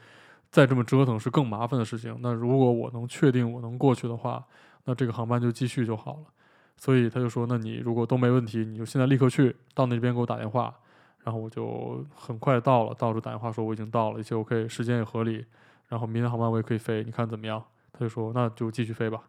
[0.51, 2.17] 再这么折腾是更麻烦的事情。
[2.21, 4.45] 那如果我能确定我能过去的话，
[4.85, 6.23] 那这个航班就继续就好了。
[6.75, 10.73] 所以他就说：“那你如果都没问题，你就现在立刻去到那边给我打电话。”
[11.23, 15.45] 然后我就很快到了，到处打电话说我已经到了，一切 OK，时间也合理。
[15.87, 17.63] 然后明天航班我也可以飞，你看怎么样？
[17.93, 19.21] 他就说：“那就继续飞吧。”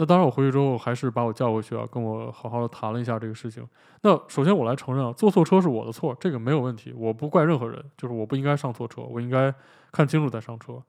[0.00, 3.66] 那当然，我回去之后还是把我叫过去啊，跟我好好的谈了一下这个事情。
[4.02, 9.52] 那首先我来承认啊，坐错车是我的错，这个没有问题，我不怪任何人，就是我不应该上错车，我应该
[9.90, 10.80] 看清楚再上车。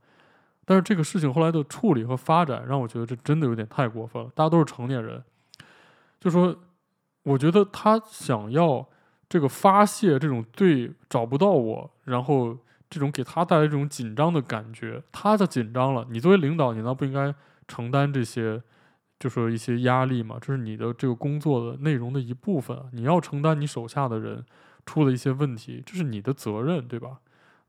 [0.63, 4.29] 但是这个事情后来的处理和发展，让我觉得这真的有点太过分了。
[4.35, 5.23] 大家都是成年人，
[6.19, 6.55] 就说
[7.23, 8.87] 我觉得他想要
[9.27, 12.55] 这个发泄这种对找不到我，然后
[12.87, 16.05] 这种给他带来这种紧张的感觉，他的紧张了。
[16.11, 17.33] 你作为领导，你难道不应该
[17.67, 18.61] 承担这些？
[19.19, 24.45] 就说一些压力嘛，这是你的这个工作的内容的一部分，你要承担你手下的人
[24.85, 27.19] 出了一些问题，这是你的责任，对吧？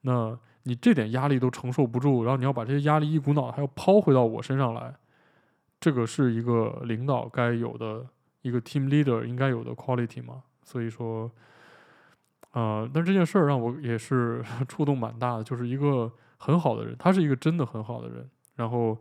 [0.02, 4.94] 那你这点压力都承受不住，然后你要把这些压力一股脑还要抛回到我身上来，
[5.80, 8.06] 这个是一个领导该有的
[8.42, 10.44] 一个 team leader 应该有的 quality 嘛？
[10.62, 11.28] 所以说，
[12.52, 18.96] 啊、呃，但这件事儿让我也是 触动蛮大的，就是一个很好的人，他是一个真的很好的人，然后。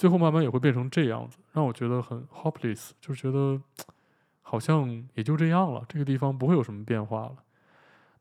[0.00, 3.60] 最后慢慢也会变成这样子，让我觉得很 hopeless，就是觉得
[4.40, 7.32] 好像也就这样了，这个地方不会有什么变化了。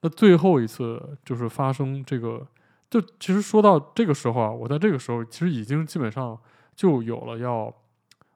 [0.02, 2.46] 那最后一次就是发生这个，
[2.90, 6.38] 就其实说到这个时候啊，我在这个时候其实已经基本上
[6.76, 7.74] 就有了要，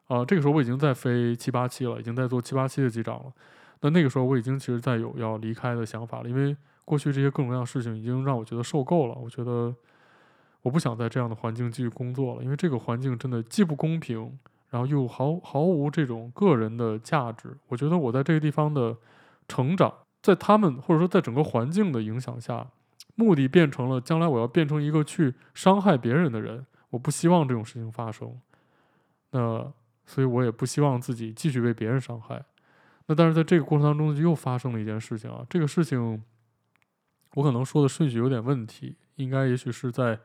[0.08, 3.34] 啊、这个时候我已经在飞七八七了，已经在做七八七的机长了。
[3.82, 9.76] 那那个时候我已经其实在有要离开的想法了，因为过去这些各种各样的事情已经让我觉得受够了，我觉得。
[10.64, 14.39] 我不想在这样的环境继续工作了，因为这个环境真的既不公平，
[14.70, 17.55] 然后又毫毫无这种个人的价值。
[17.68, 18.95] 我觉得我在这个地方的
[19.47, 22.66] 成长，在他们或者说在整个环境的影响下，
[23.16, 26.66] 目的变成了将来我要变成一个去伤害别人的人。
[26.91, 28.39] 我不希望这种事情发生，
[29.32, 29.70] 那
[30.05, 32.41] 所以我也不希望自己继续被别人伤害。
[33.07, 36.24] 那但是在这个过程当中就又发生了一件事情啊，这个事情
[37.34, 40.18] 我可能说的顺序有点问题，应该也许是在。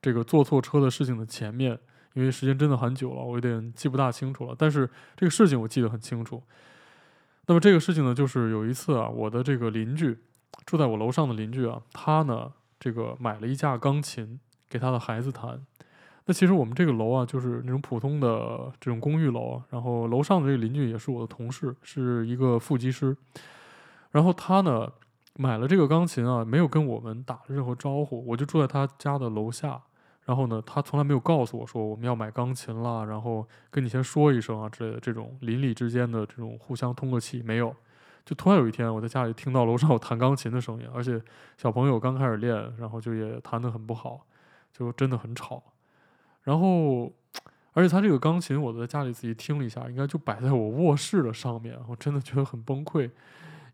[0.00, 1.78] 这个坐错车的事情的前面，
[2.14, 4.54] 因为时间真的很久了，我有点记不大清楚了。
[4.58, 6.42] 但是这个事情我记得很清楚。
[7.46, 10.18] 那么这个事情呢，就是有一次啊，我的这个邻居
[10.64, 15.64] 住在我楼上的邻居啊，他呢这个买了一架钢琴给他的孩子弹。
[16.24, 19.64] 那其实我们这个楼啊，就是那种普通的这种公寓楼啊。
[19.70, 23.16] 然后楼上的这个邻居也是我的同事，是一个副机师。
[24.10, 24.90] 然后他呢
[25.36, 29.80] 买了这个钢琴啊，没有跟我们打任何招呼，我就住在他家的楼下。
[30.24, 37.72] 然后呢，他从来没有告诉我说我们要买钢琴啦，然后跟你先说一声啊之类的这种邻里之间的这种互相通个气没有。
[38.24, 41.22] 就突然有一天，我在家里听到楼上有弹钢琴的声音，而且
[41.56, 44.26] 小朋友刚开始练，然后就也弹得很不好，
[44.72, 45.62] 就真的很吵。
[46.42, 47.12] 然后，
[47.72, 53.08] 而且他这个钢琴，我在家里自己听了一下，应该就摆在我卧室的上面，我真的觉得很崩溃，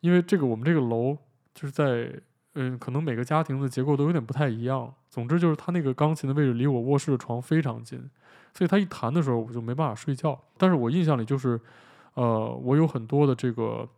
[0.00, 1.16] 因为这个我们这个楼
[1.54, 2.20] 就是在。
[2.54, 4.92] 嗯，可能每个家庭的结构都有点不太一样。
[5.08, 7.98] 总之就是他那个钢琴的位置离我卧室的床非常近，
[8.52, 10.38] 所以他一弹的时候我就没办法睡觉。
[10.58, 11.58] 但是我印象里就是，
[12.12, 13.88] 呃，我有很多的这个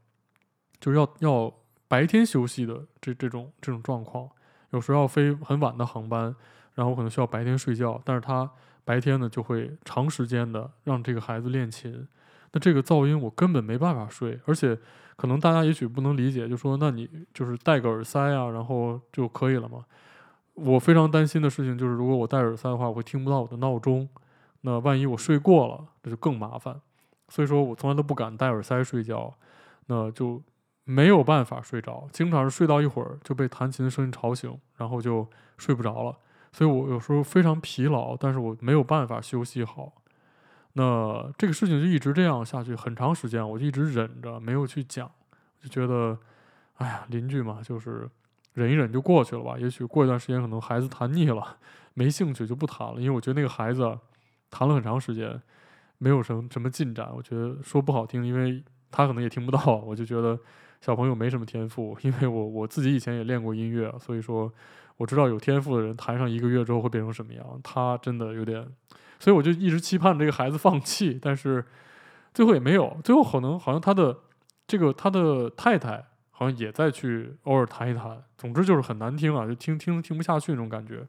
[0.79, 1.53] 就是要要
[1.89, 4.31] 白天休息的这这种这种状况，
[4.71, 6.33] 有时候要飞很晚的航班，
[6.75, 8.49] 然后可能需要白天睡觉，但是他
[8.85, 12.07] 白天呢就会长时间的让这个孩子练琴，
[12.53, 14.79] 那这个噪音我根本没办法睡，而且。
[15.17, 19.85] 可能大家也许不能理解，就说那你就是戴个耳塞啊，然后就可以了嘛。
[20.55, 24.09] 我非常担心的事情就是，如果我戴耳塞的话，我会听不到我的闹钟。
[24.63, 26.81] 那万一我睡过了，那就更麻烦。
[27.29, 29.35] 所以说我从来都不敢戴耳塞睡觉，
[29.87, 30.43] 那就
[30.85, 35.27] 没有办法睡着，经常是睡到一会儿就被弹琴的声音吵醒，然后就
[35.59, 36.17] 睡不着了。
[36.53, 39.93] 所以我有时候非常疲劳，但是我没有办法休息好。
[40.77, 45.11] 那这个事情就一直这样下去很长时间，我就一直忍着没有去讲，
[45.63, 46.19] 就觉得，
[46.75, 48.09] 哎呀，邻居嘛，就是
[48.55, 49.57] 忍一忍就过去了吧。
[49.57, 51.57] 也许过一段时间，可能孩子弹腻了，
[51.95, 53.01] 没兴趣就不弹了。
[53.01, 53.83] 因为我觉得那个孩子
[54.51, 55.41] 弹了很长时间，
[55.99, 57.09] 没有什么什么进展。
[57.15, 59.77] 我觉得说不好听，因为他可能也听不到。
[59.87, 60.37] 我就觉得
[60.81, 64.53] 小朋友没什么天赋，因为我我自己以前也练过音乐，所以说
[64.97, 67.61] 我知道有天赋的人弹上一个月之后会变成什么样。
[67.63, 68.67] 他真的有点。
[69.19, 71.65] 所以我就一直期盼这个孩子放弃，但是
[72.35, 72.97] 最后也没有。
[73.03, 74.17] 最后可能好像他的
[74.67, 78.23] 这个他的太太好像也在去偶尔弹一弹。
[78.37, 81.07] 总之就是很难听啊，就听听听不下去那种感觉。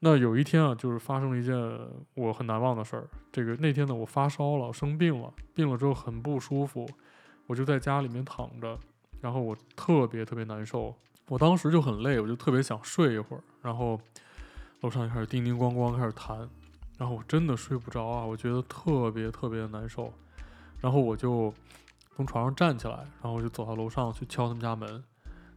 [0.00, 1.54] 那有一天啊，就是发生了一件
[2.14, 3.06] 我很难忘的事儿。
[3.30, 6.88] 这个那天呢，我发烧了，生病了，病了之后很不舒服，
[7.46, 8.76] 我就在家里面躺着，
[9.20, 10.92] 然后我特别特别难受。
[11.28, 13.98] 我当时就很累，我就特别想睡一会儿，然后
[14.80, 16.48] 楼上就开始叮叮咣咣开始弹。
[16.98, 20.12] 然后我真的睡不着啊，我觉得特别特别的难受，
[20.80, 21.52] 然后我就
[22.14, 25.02] 从床上站起来，然后我就走到楼上去敲他们家门。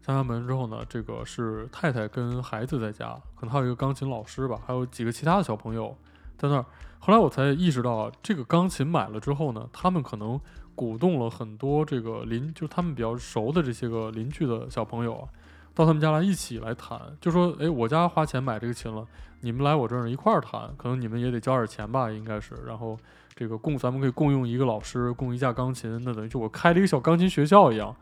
[0.02, 5.96] 敲开门之后呢，这个是太太跟孩子在家，可能还有一个钢琴老师吧，还有几个其他的小朋友
[6.38, 6.66] 在那儿。
[7.00, 10.40] 后来我才意识到，这个钢琴买了之后呢，他们可能
[10.74, 15.30] 鼓动了很多这个邻，就他们比较熟的这些个邻居的小朋友啊，
[15.76, 19.06] 到他们家来一起来弹，就说，哎，我家花钱买这个琴了，
[19.42, 22.98] 你们来我这儿一块儿弹，可能你们也得交点钱吧，应该是，然后
[23.36, 27.96] 这个共咱们可以共用一个老师，共一架钢琴，那等于就我开了一个小钢琴学校一样，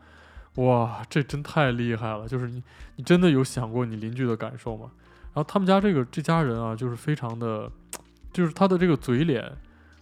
[0.54, 2.62] 哇，这真太厉害了，就是你
[2.96, 4.92] 你真的有想过你邻居的感受吗？
[5.34, 7.70] 然后他们家这个这家人啊，就是非常的。
[8.32, 9.48] 就是他的这个嘴脸，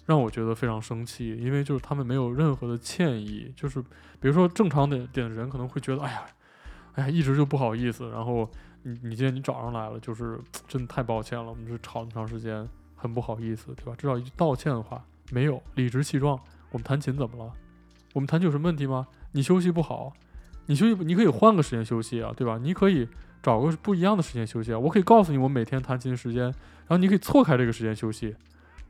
[0.06, 6.24] 让我觉得非常生气，因为就是他们没有任何的歉意，就是比如说正常点点的人可能会觉得，哎呀，
[6.94, 8.48] 哎呀，一直就不好意思，然后
[8.82, 10.38] 你你今天你找上来了，就是
[10.68, 13.94] 真的太抱歉了，我们就吵那么长时间，很不好意思，对吧？
[13.96, 16.38] 至少一句道歉的话没有，理直气壮，
[16.70, 17.52] 我们弹琴怎么了？
[18.14, 19.06] 我们弹琴有什么问题吗？
[19.32, 20.12] 你休息不好，
[20.66, 22.58] 你休息你可以换个时间休息啊，对吧？
[22.62, 23.08] 你可以。
[23.42, 24.78] 找个不一样的时间休息啊！
[24.78, 28.36] 我可以告诉你，我每天弹琴的时间，然后你可以错开这个时间休息，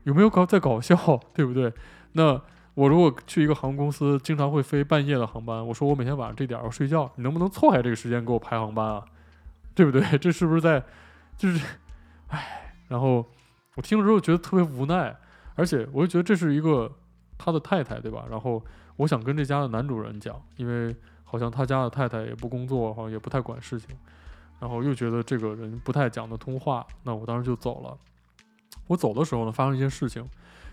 [0.03, 0.95] 有没有搞在搞笑，
[1.33, 1.73] 对不对？
[2.11, 2.39] 那
[2.75, 9.05] 我如果去一个航空公司，经常会飞半夜的航班，我说我每天晚上这点要睡觉，你能不能错开这个时间给我排航班啊？
[9.75, 10.01] 对不对？
[10.17, 10.83] 这是不是在，
[11.37, 11.65] 就是，
[12.27, 13.25] 唉，然后
[13.75, 15.15] 我听了之后觉得特别无奈，
[15.55, 16.91] 而且我就觉得这是一个
[17.37, 18.25] 他的太太，对吧？
[18.29, 18.63] 然后
[18.97, 23.95] 我想跟这家的男主人讲，因为好像他家的太太也不工作，好像也不太管事情。
[24.59, 27.97] 然后又觉得这个人不太讲得通话，那我当时就走了。
[28.87, 30.21] 我走的时候呢，发生一件事情，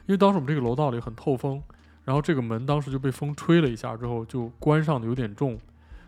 [0.07, 1.61] 因为当时我们这个楼道里很透风，
[2.11, 5.57] 然后这个门当时就被风吹了一下之后就关上的有点重。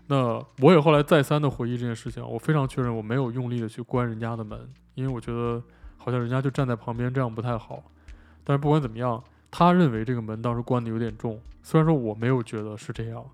[0.08, 5.62] 那我也后来再三的回忆这件事情，我非常确认我没有用力的去关人家的门，因为我觉得
[5.96, 7.84] 好像人家就站在旁边，这样不太好。
[8.42, 13.24] 但是不管怎么样，他认为这个门当时关的有点重，虽然说我没有觉得是这样。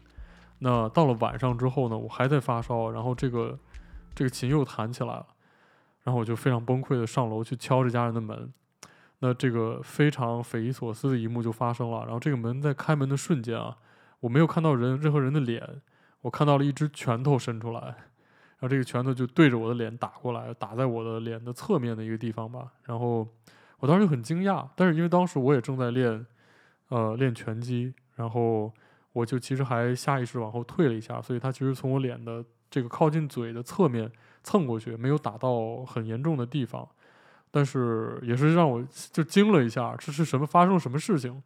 [0.58, 3.58] 那到了晚上之后呢，我还在发烧，然后这个。
[4.14, 5.24] 这个琴又弹起来了，
[6.02, 8.52] 然后我就非常崩溃的上楼去敲这家人的门，
[9.20, 12.00] 那这个非常匪夷所思的一幕就发生了。
[12.04, 13.76] 然后这个门在开门的瞬间啊，
[14.20, 15.80] 我没有看到人任何人的脸，
[16.20, 22.72] 我看到了一只拳头伸出来，然后这个拳头就对着我的脸打过来，打在我的脸的侧面的一个地方吧。
[22.84, 23.26] 然后
[23.78, 26.26] 我当时就很惊讶，但是因为当时我也正在练，
[26.88, 28.72] 呃，练拳击，然后
[29.12, 32.44] 我就其实还下意识往后退了一下，所以他其实从我脸的。
[32.70, 34.12] 这个靠近嘴的侧面
[34.42, 36.86] 蹭过去，没有打到很严重的地方，
[37.50, 38.82] 但是也是让我
[39.12, 41.42] 就惊了一下，这是什么发生了什么事情？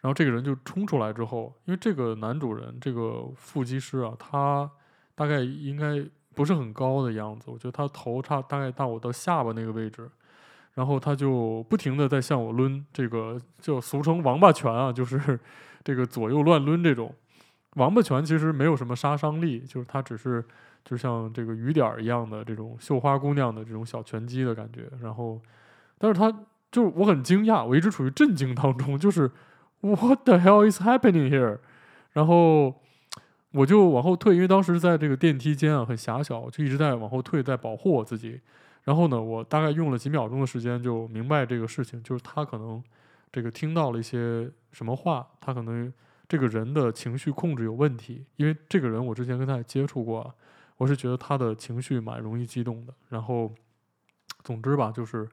[0.00, 4.68] 然后这个人就冲出来之后，因为这个男主人这个副机师啊，他
[5.14, 6.04] 大概应该
[6.34, 10.10] 不是很高的样子，我觉得他头差大概到我的下巴那个位置，
[10.74, 15.38] 然后他就不停地在向我抡这个，就俗称王八拳啊，就是
[15.84, 17.14] 这个左右乱抡这种。
[17.74, 20.44] 王八拳其实没有什么杀伤力，就是他只是
[20.84, 24.90] 就像这个雨点儿一样的这种绣花姑娘的这种小拳击的感觉。
[25.00, 25.40] 然后，
[25.98, 26.30] 但是他
[26.70, 29.30] 就是我很惊讶，我一直处于震惊当中，就是
[29.80, 31.58] What the hell is happening here？
[32.12, 32.74] 然后
[33.52, 38.40] 我就往后退，因为当时在这个电梯间啊很狭小，就一直在往后退，在保护我自己。
[38.84, 42.82] 然后呢，我大概用了几秒钟的时间就明白这个事情，就是他可能
[43.30, 45.92] 这个听到了一些什么话，他可能。
[46.28, 50.34] 这个人的情绪控制有问题，因为这个人我之前跟他也接触过，
[50.82, 52.92] 我是觉得他的情绪蛮容易激动的。
[53.08, 53.52] 然后，
[54.42, 55.28] 总之吧，就是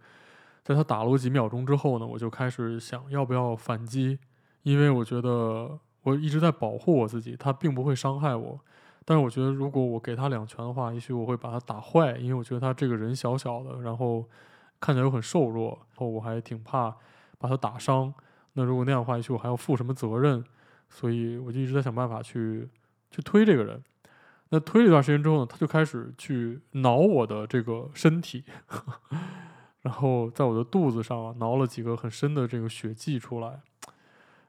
[0.63, 4.19] 在他打了我几秒钟之后呢，我就开始想要不要反击，
[4.61, 8.59] 因为我觉得我一直在保护我自己，他并不会伤害我。
[9.03, 14.23] 但是我觉得如果我给他两拳的话，也许我会把他打坏，因为我觉得他这个人小小的，然后
[14.79, 16.95] 看起来又很瘦弱，然后我还挺怕
[17.39, 18.13] 把他打伤。
[18.53, 20.45] 那如果那样的话，也许我还要负什么责任？
[20.89, 22.69] 所以我就一直在想办法去
[23.09, 23.83] 去推这个人。
[24.49, 28.43] 那推了一段时间之后呢，他就开始去挠我的这个身体，
[29.81, 33.47] 然后在我的肚子上啊挠了几个很深的这个血迹出来，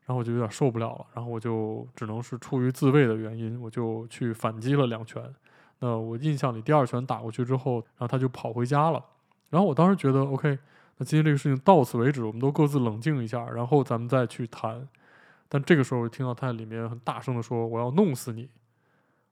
[0.06, 5.22] 然后我就有点受不了了，然后我就只能是出于自卫的原因，我就去反击了两拳。
[5.80, 9.04] 那我印象里第二拳打过去之后，然后他就跑回家了。
[9.50, 10.58] 然后我当时觉得 OK，
[10.98, 14.88] 那今天这个事情到此为止，我们都各自冷静一下，然后咱们再去谈。
[15.48, 18.48] 但这个时候，我听到他在里面很大声的说：“我要弄死你！”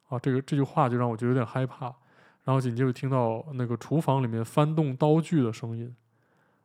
[0.08, 1.92] 啊，这个这句话就让我觉得有点害怕。
[2.44, 5.94] 然后紧接着听到那个厨房里面翻动刀具的声音，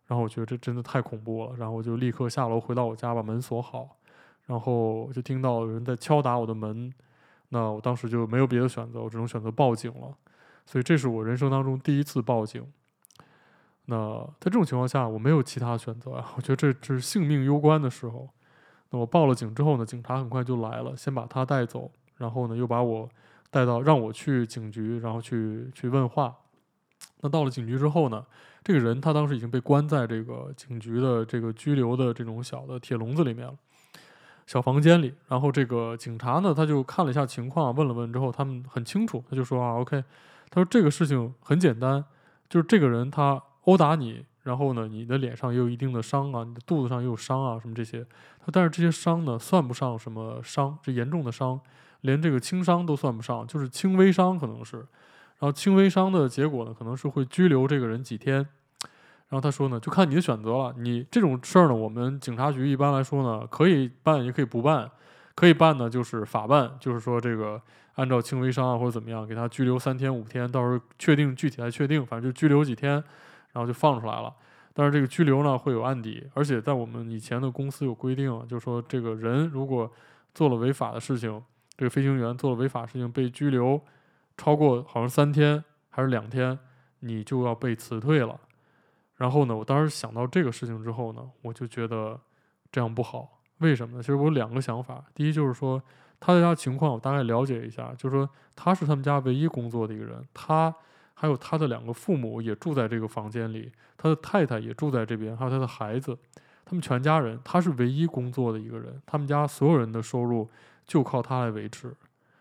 [0.08, 1.56] 然后我觉得这真的太恐怖了。
[1.58, 3.98] 然后我就立刻下楼回到我家，把门锁好。
[4.46, 6.94] 然后就听到有人在敲打我的门，
[7.50, 10.16] 那我当时就没有别的选择，我只能选择报警了。
[10.66, 12.66] 所以这是我人生当中第一次报警。
[13.86, 18.30] 那在这种情况下，我没有其他选择啊，我觉得这这是性命攸关的时候。
[18.90, 23.10] 那我报了警之后呢，警察很快就来了，先把他带走，然后呢又把我
[23.54, 26.36] 带到让我去警局，然后去去问话。
[27.22, 28.26] 那到了警局之后呢，
[28.64, 33.54] 这个人他当时已经被关在这个警局的这个拘留的这种小的铁笼子里面了，
[34.48, 35.14] 小房间里。
[35.28, 40.04] 然后这个警察呢，他就看了一下情况，问了问之后，他们很清楚，他就说啊，OK，
[40.50, 42.04] 他说这个事情很简单，
[42.50, 48.04] 就是这个人他殴打你，然后呢，你的脸上也有一定的伤啊，你的肚子上也有伤啊，什么这些。
[48.40, 51.60] 他但是这些伤呢，算不上什么伤，这严重的伤，
[52.04, 54.78] 连这个轻伤都算不上，就是轻微伤可能是。
[54.78, 58.36] 然后轻微伤的结果呢，可能是会拘留这个人几天。
[58.36, 60.74] 然后他说呢，就看你的选择了。
[60.78, 64.90] 你这种事儿呢，我们警察局一般来说呢，可以办也可以不办。
[65.36, 67.60] 可以办呢，就是法办，就是说这个
[67.96, 72.92] 按照轻微伤啊或者怎么样，给他拘留三天五天，到时候确定具体来确定，反正就拘留几天，
[73.52, 74.32] 然后就放出来了。
[74.76, 79.92] 但是这个拘留呢会有案底，而且在我们以前的公司有规定，就是说这个人如果
[80.36, 81.42] 做了违法的事情，
[81.78, 83.82] 这个飞行员做了违法事情被拘留。
[84.36, 86.58] 超过好像三天还是两天，
[87.02, 88.40] 你就要被辞退了。
[89.16, 92.20] 然后呢，我当时想到这个事情之后呢，我就觉得
[92.72, 93.42] 这样不好。
[93.60, 94.02] 为什么呢？
[94.02, 95.06] 其实我有两个想法。
[95.14, 95.82] 第一就是说，
[96.20, 100.74] 他的家情况我大概了解一下，就是说他是他们家唯一工作的一个人，他
[101.14, 106.18] 还有他的两个父母也住在这个房间里，他的太太也住在这边，还有他的孩子，
[106.66, 110.50] 他们全家人，他是唯一工作的一个人，他们家所有人的收入
[110.86, 111.96] 就靠他来维持，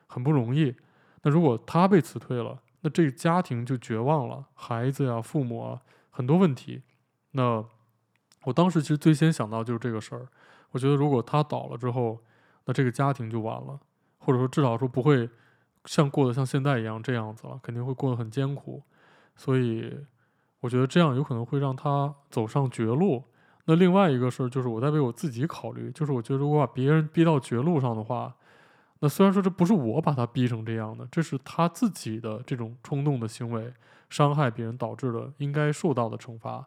[0.06, 0.74] 很不容易。
[1.22, 5.80] 那如果他被辞退了，那这个家庭就绝望了，孩子呀、父母啊，
[6.10, 6.82] 很多问题。
[7.30, 7.64] 那
[8.44, 10.26] 我当时其实最先想到就是这个事儿。
[10.72, 12.18] 我觉得如果他倒了之后，
[12.64, 13.78] 那这个家庭就完了，
[14.18, 15.30] 或者说至少说不会
[15.84, 18.82] 像过得像现在一样这样子了，肯定会过得很艰苦。
[19.36, 19.96] 所以
[20.60, 23.24] 我觉得这样有可能会让他走上绝路。
[23.64, 28.34] 那另外一个事儿就是我在为我自己考虑，就是我觉得如果把别人逼到绝路上的话。
[29.04, 33.74] 那虽然说这不是我把他逼成这样的，这是他自己的这种冲动的行为，
[34.08, 36.64] 伤害别人导致的，应该受到的惩罚。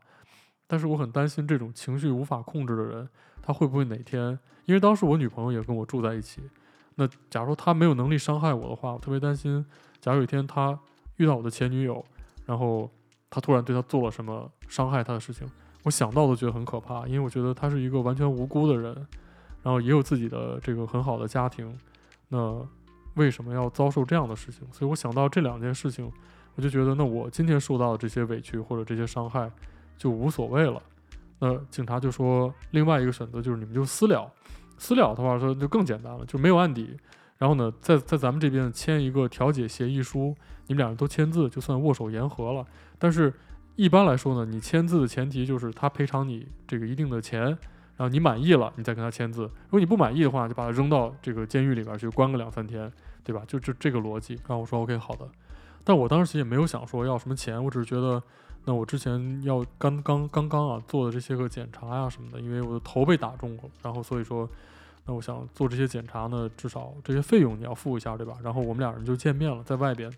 [0.67, 3.07] 但是我很担心这种情绪无法控制的人，
[3.41, 4.37] 他会不会哪天？
[4.65, 6.41] 因为当时我女朋友也跟我住在一起。
[6.95, 9.65] 那假如他没有能力伤害我的话，我特别担心，
[10.01, 10.77] 假如有一天他
[11.15, 12.03] 遇到我的前女友，
[12.45, 12.91] 然后
[13.29, 15.49] 他突然对他做了什么伤害他的事情，
[15.85, 18.93] 我想到都觉得很可怕，因为我觉得他是一个完全无辜的人，
[19.61, 21.77] 然后也有自己的这个很好的家庭。
[22.29, 22.67] 那
[23.13, 24.67] 为什么要遭受这样的事情？
[24.71, 26.11] 所以我想到这两件事情，
[26.55, 29.49] 我就觉得，那我今天受到的这些委屈或者这些伤害
[29.95, 30.81] 就无所谓了。
[31.37, 34.27] 那警察就说，另外一个选择就是你们就私了。
[34.77, 36.97] 私了的话说就更简单了，就没有案底。
[37.37, 40.35] 然后呢，在在咱们这边签一个调解协议书，
[40.67, 42.65] 你们两人都签字，就算握手言和了。
[42.97, 43.31] 但是
[43.75, 47.57] 一般来说呢，你签字的前提就是他赔偿你这个一定的钱。
[47.97, 49.43] 然后你满意了，你再跟他签字。
[49.43, 52.91] 如果你不满意的话，就把他扔到这个监狱里边去关个两三天，
[53.23, 53.41] 对吧？
[53.47, 54.33] 就就这个逻辑。
[54.33, 55.25] 然后我说 OK 好的，
[55.81, 58.21] 但我当时其实也没有想说要什么钱，我只是觉得，
[58.65, 64.45] 那我之前要刚刚刚刚啊做的这些个检查呀什么的，因为我的头被打中了，然后所以说，
[65.05, 68.33] 那我想做这些检查呢，至少这些费用你要付一下，对吧？
[68.43, 70.11] 然后我们俩人就见面了，在外边。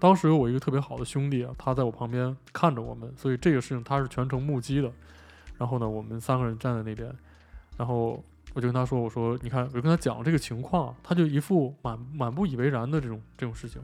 [0.00, 4.90] 当时有我一个特别好的兄弟啊，他在我旁边看着我们，所以这个事情他是全程目击的。
[5.58, 7.14] 然后呢，我们三个人站在那边，
[7.76, 8.24] 然后
[8.54, 13.80] 我就跟他说：“我说，你看，我就跟他讲这个情况，他就一副满满不以为然的这种这种事情。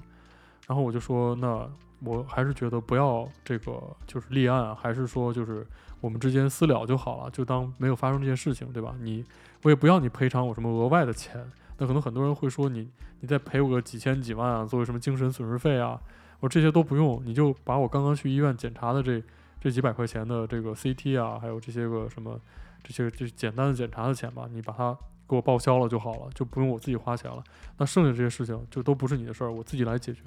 [0.66, 1.68] 然后我就说，那
[2.00, 5.66] 我还是觉得不要这个就是立案，还是说就是
[6.00, 8.94] 我们之间私了就好了，就当没有发生这件事情，对吧？
[9.00, 9.22] 你
[9.62, 11.44] 我也不要你赔偿我什么额外的钱。
[11.78, 16.00] 那可能很多人会说你你再赔我个几千几万啊，作为什么精神损失费啊？
[16.40, 19.22] 我这些都不用，你就把我刚刚去医院检查的这。”
[19.58, 22.38] 这几百块钱的这个 CT 啊，还有这些个什么，
[22.84, 24.96] 这些就简单的检查的钱吧，你把它
[25.26, 27.42] 给我报销了就好了，就不用我自己花钱了。
[27.78, 30.24] 那剩下这些事情就都不是你的事儿，我自己来解决。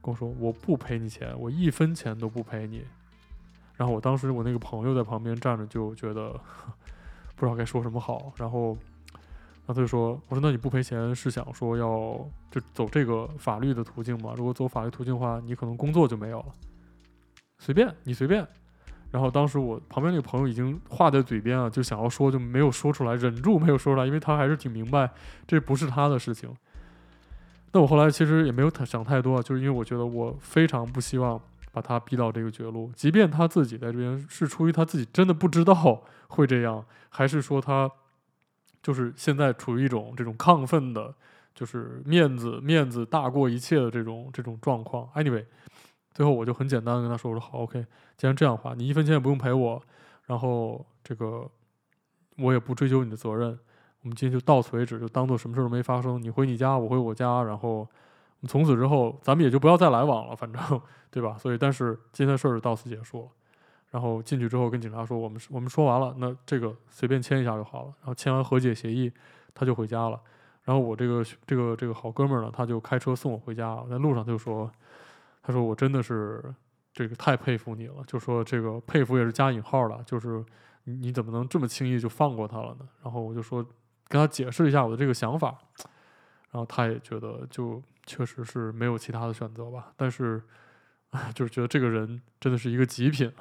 [0.00, 2.82] 跟我说我不赔你钱，我一分钱都不赔你。
[3.76, 6.30] 然后我当时我那个朋友在旁边站着，就觉得
[7.36, 8.32] 不知道该说什么好。
[8.36, 8.78] 然后，
[9.72, 11.88] 他就说：“我说那你不赔钱是想说要
[12.50, 14.34] 就走这个法律的途径吗？
[14.36, 16.46] 如果走法律途径的话，你可能工作就没有了。”
[17.58, 18.46] 随便你随便，
[19.10, 25.10] 然后当时我旁边那个朋友已经话在嘴边啊，就想要说就没有说出来，忍住没有说出来，因为他还是挺明白
[25.46, 26.54] 这不是他的事情。
[27.72, 31.40] 那我后来其实也没有想太多，就是因为我觉得我非常不希望
[31.70, 37.90] 把他逼到这个绝路，即便他自己在这边是出于他自己真的不知道会这样，还是说他
[38.82, 41.14] 就是现在处于一种这种亢奋的，
[41.54, 45.08] 就是面子面子大过一切的这种这种状况。
[45.14, 45.44] Anyway。
[46.12, 49.80] 最后我就很简单的跟他说：“我说好，OK，既然这样的话，你一分钱也不用赔我，
[50.26, 51.48] 然后这个
[52.36, 53.56] 我也不追究你的责任，
[54.02, 56.20] 我们今天就到此为止，就当做什么事都没发生。
[56.20, 57.88] 你回你家，我回我家，然后
[58.48, 60.60] 从此之后咱们也就不要再来往了，反正
[61.12, 61.38] 对吧？
[61.38, 63.28] 所以，但是今天的事儿到此结束了。
[63.90, 67.94] 然后进去之后跟警察说，我们我们说完了，那这个随便签一下就好了。
[68.00, 69.12] 然后签完和解协议，
[69.52, 70.20] 他就回家了。
[70.62, 73.82] 然后我这个这个这个好哥们儿呢，他就开车送我回家。
[73.90, 74.70] 在路上就说，
[75.42, 76.54] 他说我真的是
[76.92, 80.44] 这个太佩服你了，就说这个佩服也是加引号的，就是
[80.84, 82.88] 你怎么能这么轻易就放过他了呢？
[83.02, 83.60] 然后我就说
[84.06, 85.58] 跟他解释一下我的这个想法，
[86.52, 89.92] 然后他也觉得就确实是没有其他的选择吧。
[89.96, 90.40] 但是，
[91.34, 93.32] 就是觉得这个人真的是一个极品。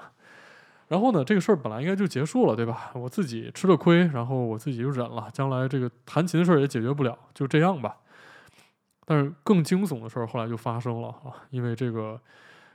[0.90, 2.92] 然后呢，这个事儿本来应该就结束了，对吧？
[2.96, 5.30] 我自己吃了亏，然后我自己就忍了。
[5.32, 7.96] 将来这个弹琴的事儿也解决不了，就这样吧。
[9.06, 11.34] 但是更惊悚的事儿后来就发生了啊！
[11.52, 12.20] 因为这个，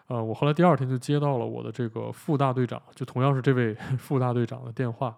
[0.07, 5.17] 呃，我后来第二天就接到了我的这个副大队长，就同样是这位 副大队长的电话，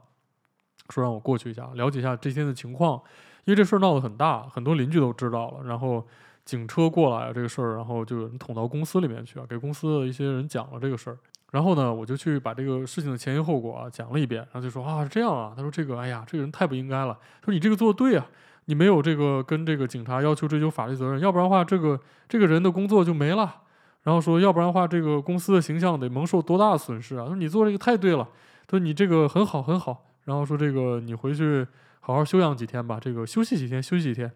[0.89, 3.01] 说让我过去一下，了解一下这天的情况。
[3.45, 5.63] 因为这事儿闹得很大，很多邻居都知道了。
[5.65, 6.07] 然后
[6.47, 11.19] 警车过来，这个事儿，然后就有人捅到公司里面去啊，给公司的一些人讲了这个事儿。
[11.57, 18.27] 然后呢，我就去把这个事情的前因后果啊讲了一遍，然后就说啊是这样啊，他说这个哎呀，这个人太不应该了，说你这个做的对啊，
[18.67, 21.99] 你没有这个跟这个警察要求追究法律责任，要不然的话这个
[22.29, 23.63] 这个人的工作就没了。
[24.03, 27.23] 然后说要不然的话这个公司的形象得蒙受多大的损失啊？
[27.23, 28.29] 他说你做这个太对了，
[28.69, 30.05] 说你这个很好很好。
[30.25, 31.67] 然后说这个你回去
[32.01, 34.31] 好好休养几天吧，这个休息几天休息几天，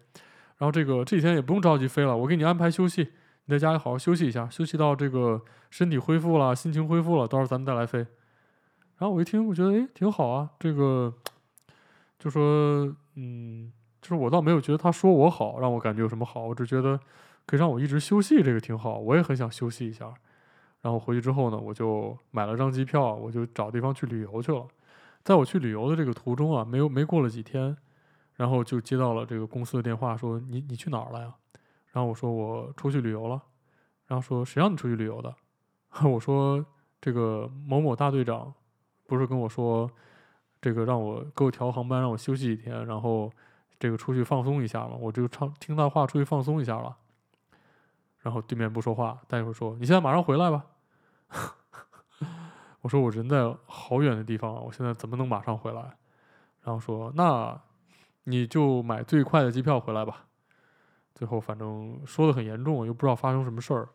[0.57, 3.09] 然后这个这几天也不用着急飞了，我给你安排休息。
[3.51, 7.99] 在家里好好休息一下，休息到这个身体恢复了，心情恢复了，到时候咱们再来飞。
[7.99, 11.13] 然后我一听，我觉得诶挺好啊，这个
[12.17, 13.69] 就说嗯，
[14.01, 16.97] 就是我倒没有觉得他说我好，让我感觉有什么好，我只觉得
[17.45, 20.13] 可以让我一直休息，这个挺好，我也很想休息一下。
[20.81, 24.65] 然后回去之后呢，我就买了张机票，我就找地方去旅游去了。
[25.23, 27.75] 在我去旅游的这个途中啊，没有没过了几天，
[28.35, 31.33] 然后就接到了这个公司的电话，说你你去哪儿了呀？
[31.91, 33.41] 然后我说我出去旅游了，
[34.07, 35.35] 然后说谁让你出去旅游的？
[36.03, 36.65] 我说
[37.01, 38.53] 这个某某大队长
[39.07, 39.89] 不是跟我说
[40.61, 43.29] 这个让我给我调航班让我休息几天，然后
[43.77, 46.95] 这个出去放松一下嘛，我就唱听他话出去放松一下了。
[48.19, 50.65] 然后对面不说话，待会说你现在马上回来吧。
[52.81, 55.81] 我说我人在好远的地方，我现在怎么能马上回来？
[56.61, 57.59] 然后说那
[58.23, 60.27] 你就买最快的机票回来吧。
[61.21, 63.87] 最后反正说的很严重，又不知道发生什么事儿，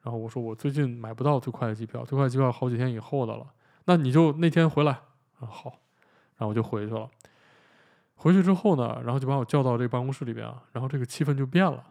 [0.00, 3.46] 然后我说我最近买不到最快的机票，最快的机票好几天以后的了，
[3.84, 4.92] 那你就那天回来，
[5.40, 5.74] 啊好，
[6.38, 7.06] 然后我就回去了。
[8.14, 11.84] 回去之后呢，然后就把我叫到这个办公室里边啊，然后这个气氛就变了。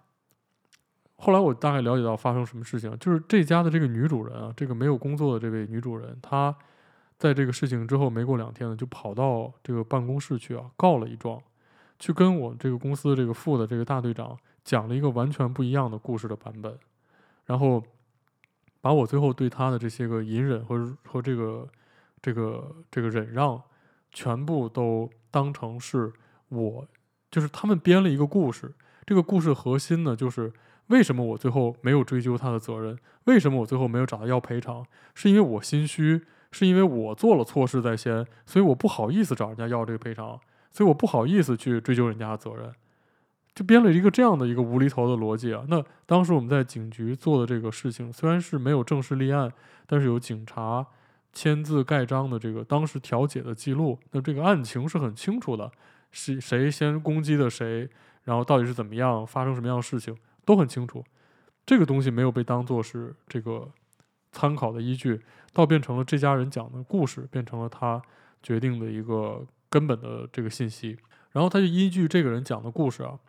[1.18, 6.56] 后来我大概了解到发生什么事情，就是这家的这个女主人啊，这个没有工作的这位女主人，她
[7.20, 11.40] 在这个事情之后没过两天呢，就跑到这个办公室去啊，告了一状，
[12.00, 14.36] 去跟我这个公司这个副的这个大队长。
[14.64, 16.78] 讲了一个完全不一样的故事的版本，
[17.46, 17.84] 然后
[18.82, 21.68] 把我最后对他的这些个隐忍和和这个
[22.22, 23.62] 这个这个忍让，
[24.12, 26.12] 全部都当成是
[26.50, 26.88] 我，
[27.32, 28.74] 就是他们编了一个故事。
[29.06, 30.54] 这个故事核心呢，就是
[30.88, 32.98] 为什么我最后没有追究他的责任？
[33.26, 34.86] 为什么我最后没有找他要赔偿？
[35.16, 40.40] 是因为我心虚，是因为我做了错事在先，所以我不好意思找人家要这个赔偿，
[40.72, 42.74] 所以我不好意思去追究人家的责任。
[43.56, 45.66] 就编了一个这样的一个无厘头的逻辑啊！
[45.68, 49.52] 那当时我们在警局做的这个事情，虽然是没有正式立案，
[49.86, 50.86] 但是有警察
[51.34, 55.70] 签字盖章的这个当时调解的记录，那这个案情是很清楚的，
[56.12, 57.90] 是谁先攻击的谁，
[58.24, 61.04] 然后到底是怎么样，发生什么样的事情都很清楚。
[61.66, 63.70] 这个东西没有被当做是这个
[64.32, 65.20] 参考的依据，
[65.52, 68.02] 倒变成了这家人讲的故事，变成了他
[68.42, 70.98] 决定的一个根本的这个信息。
[71.32, 73.20] 然后他就依据这个人讲的故事啊。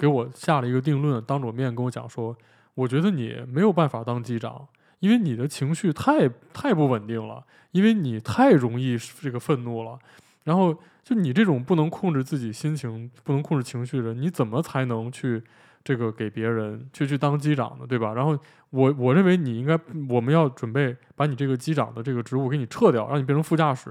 [0.00, 2.34] 给我下了一个定论，当着我面跟我讲说，
[2.72, 4.66] 我觉得你没有办法当机长，
[5.00, 9.98] 因为你的情绪太太不稳定了，因为你太容易这个愤怒了，
[10.44, 10.74] 然后
[11.04, 15.42] 就你这种不能控制自己心情、不能控制情绪的人，你怎么才能去
[15.84, 17.86] 这个给别人去去当机长呢？
[17.86, 18.14] 对吧？
[18.14, 18.38] 然后
[18.70, 19.78] 我我认为你应该，
[20.08, 23.90] 我们要准备把你这个机长的这个职务给你撤掉，让你变成副驾驶。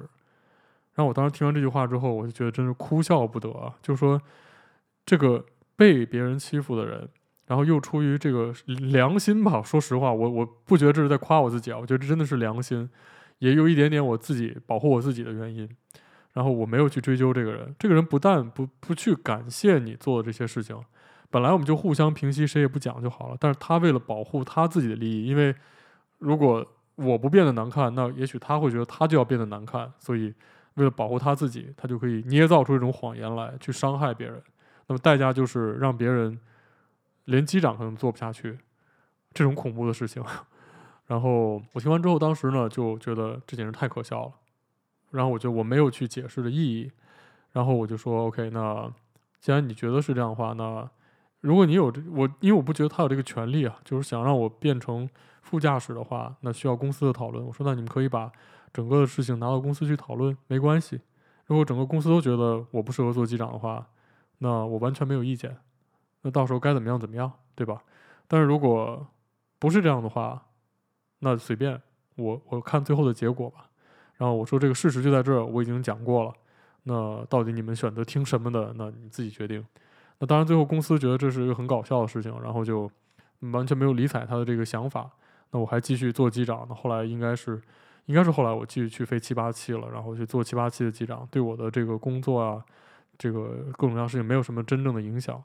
[0.95, 3.49] 然后我当时听完这句话之后，我就觉得真是哭笑不得，
[3.83, 4.19] 就是说
[5.05, 5.45] 这个。
[5.79, 7.07] 被别人欺负的人，
[7.47, 12.89] 然后又出于这个良心吧，说实话，我我不觉得这是在夸我自己啊，我觉得这真的是良心，
[13.37, 15.69] 也有一点点我自己保护我自己的原因。
[16.33, 20.77] 然后我没有去追究这个人，这个人不但不不去感谢你做的这些事情，
[21.29, 23.37] 本来我们就互相平息，谁也不讲就好了。
[23.39, 25.55] 但是他为了保护他自己的利益，因为
[26.17, 26.65] 如果
[26.95, 30.33] 我不变得难看，那也许他会觉得他就要变得难看，所以
[30.75, 34.41] 为了保护他自己，他就可以捏造出一种谎言来去伤害别人。
[34.89, 36.37] 那么代价就是让别人
[37.25, 38.59] 连机长可能做不下去，
[39.33, 40.21] 这种恐怖的事情。
[41.07, 44.33] 然后我听完之后，当时呢就觉得这简直太可笑了。
[45.11, 46.91] 然后我就我没有去解释的意义。
[47.51, 48.91] 然后我就说，OK，那
[49.39, 50.87] 既然你觉得是这样的话，那
[51.41, 55.09] 如果你有这我，因为我不觉得他有这个权利啊，就是想让我变成
[55.41, 57.43] 副驾驶的话，那需要公司的讨论。
[57.43, 58.31] 我说，那你们可以把
[58.71, 60.99] 整个的事情拿到公司去讨论，没关系。
[61.47, 63.87] 如果整个公司都觉得我不适合做机长的话，
[64.39, 65.55] 那我完全没有意见。
[66.23, 67.81] 那到时候该怎么样怎么样，对吧？
[68.27, 69.07] 但是如果
[69.57, 70.41] 不是这样的话，
[71.19, 71.81] 那随便
[72.15, 73.69] 我我看最后的结果吧。
[74.17, 76.33] 然后我说这个事实就在这儿，我已经讲过了。
[76.83, 78.73] 那到底你们选择听什么的？
[78.75, 79.65] 那你自己决定。
[80.19, 82.91] 那当然，最后公司觉得这是一个很搞笑的事情，然后就
[83.39, 85.09] 完全没有理睬他的这个想法。
[85.51, 86.65] 那我还继续做机长。
[86.67, 87.61] 那后来应该是，
[88.05, 92.63] 应该是后来我继续去飞七八七了，然后去做七八七的机长，对我的这个工作啊，
[93.19, 95.43] 这个各种各样事情没有什么真正的影响。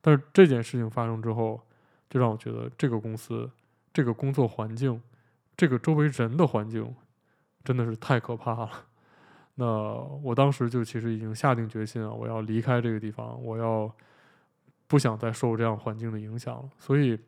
[0.00, 1.60] 但是这件事情发生之后，
[2.08, 3.50] 就让我觉得这个公司、
[3.92, 5.02] 这个工作环境、
[5.56, 6.94] 这个周围人的环境，
[7.64, 8.70] 真的是太可怕了。
[9.56, 9.64] 那
[10.22, 13.90] 我当时就其实已经下定决心啊，我要离开这个地方，我要
[14.86, 16.68] 不想再受这样环境的影响了。
[16.78, 17.18] 所以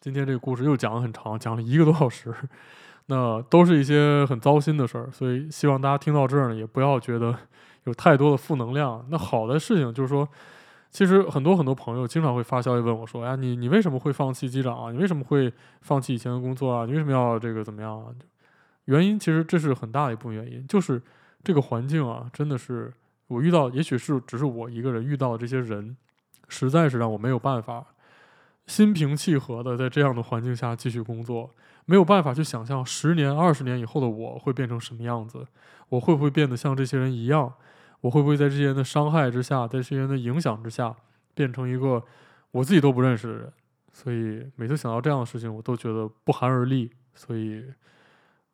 [0.00, 2.32] 今天这个故事又讲了很长，讲了一个多小时，
[3.06, 5.10] 那都是一些很糟心的事儿。
[5.10, 7.36] 所以希望大家听到这儿呢，也不要觉得
[7.84, 9.04] 有太多的负能量。
[9.10, 10.28] 那好的事情就是说，
[10.90, 14.92] 其实很多很多朋友经常会发消息问我说：“哎，你你为什么会放弃机长啊？
[14.92, 16.86] 你为什么会放弃以前的工作啊？
[16.86, 18.06] 你为什么要这个怎么样啊？”
[18.86, 21.00] 原因其实这是很大的一部分原因，就是
[21.42, 22.92] 这个环境啊，真的是
[23.28, 25.96] 我遇到，也许是只是我一个人遇到的这些人，
[26.48, 27.86] 实在是让我没有办法
[28.66, 31.50] 心平气和的在这样的环境下继续工作，
[31.86, 35.46] 没有办法去想象十年、二十年以后的我会变成什么样子，
[35.88, 37.52] 我会不会变得像这些人一样，
[38.04, 40.94] 我会不会在这些人的伤害之下，在这些人的影响之下，
[41.34, 42.04] 变成一个
[42.50, 43.50] 我自己都不认识的人。
[43.92, 46.90] 所以每次想到这样的事情，我都觉得不寒而栗。
[47.14, 47.64] 所以。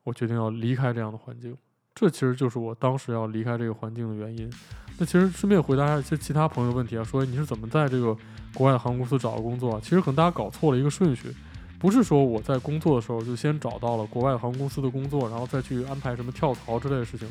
[0.02, 1.54] 我决定要离开这样的环境，
[1.94, 4.50] 这其实就是我当时要离开这个环境的原因。
[4.98, 8.16] 那其实顺便回答一些其他朋友问题啊，说你是怎么在这个
[8.54, 9.78] 国外的航空公司找到工作？
[9.82, 11.30] 其实可能大家搞错了一个顺序，
[11.78, 17.28] 不是说我在工作的时候就先找到了国外航空公司的工作，然后再去安排什么跳槽之类的事情，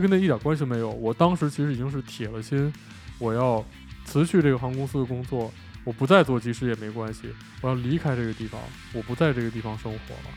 [0.00, 0.88] 跟那一点关系没有。
[0.90, 2.72] 我当时其实已经是铁了心，
[3.18, 3.64] 我要
[4.04, 5.52] 辞去这个航空公司的工作，
[5.84, 7.28] 我不再做机师也没关系，
[7.60, 8.60] 我要离开这个地方，
[8.92, 10.30] 我不在这个地方生活了。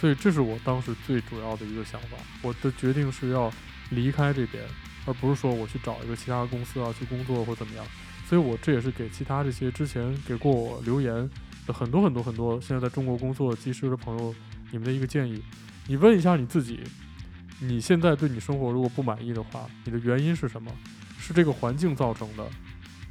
[0.00, 3.52] 所以这是我当时最主要的一个想法，我的决定是要
[3.90, 4.62] 离开这边，
[5.04, 7.84] 而不是说我去找一个其他公司啊去工作或怎么样。
[8.28, 11.28] 所以我这也是给其他这些之前给过我留言
[11.66, 14.34] 的很多很多很多现在在中国工作的机师的朋友，
[14.70, 15.42] 你们的一个建议，
[15.86, 16.80] 你问一下你自己，
[17.60, 20.70] 你现在对你生活如果不满意的话，你的原因是什么？
[21.18, 22.46] 是这个环境造成的，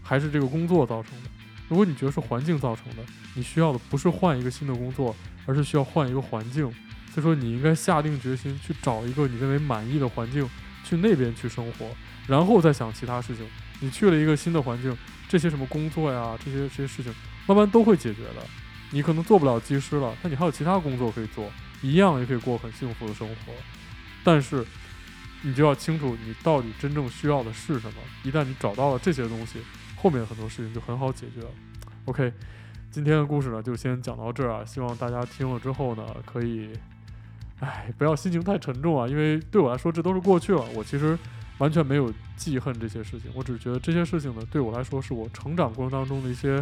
[0.02, 1.30] 还是这个工作造成的？
[1.68, 3.04] 如果你觉得是环境造成的，
[3.36, 5.16] 你需要的不是换一个新的工作。
[5.50, 6.70] 而是需要换一个环境，
[7.10, 10.46] 所以说你应该下定决心去找一个你认为满意的环境，
[10.84, 11.90] 去那边去生活，
[12.28, 13.48] 然后再想其他事情。
[13.80, 14.94] 你去了一个新的环境，
[15.30, 17.16] 这些什么工作呀，这些这些事情
[17.48, 18.46] 慢慢都会解决的。
[18.92, 21.50] 你可能做不了技师了，但你还有其他工作可以做，
[21.82, 23.54] 一样也可以过很幸福的生活。
[24.24, 24.66] 但是
[25.42, 28.00] 你就要清楚你到底真正需要的是什么。
[28.24, 29.60] 一旦你找到了这些东西，
[29.96, 31.50] 后面很多事情就很好解决了。
[32.06, 32.34] OK。
[32.90, 34.66] 今天的故事呢，就先讲到这儿啊。
[34.66, 36.72] 希望大家听了之后呢，可以，
[37.60, 39.06] 哎，不要心情太沉重啊。
[39.08, 40.62] 因为对我来说，这都是过去了。
[40.74, 41.20] 我其实
[41.58, 46.54] 完全没有记恨这些事情，我只是觉得这些事情呢，对我来说是我成长过程当中的一些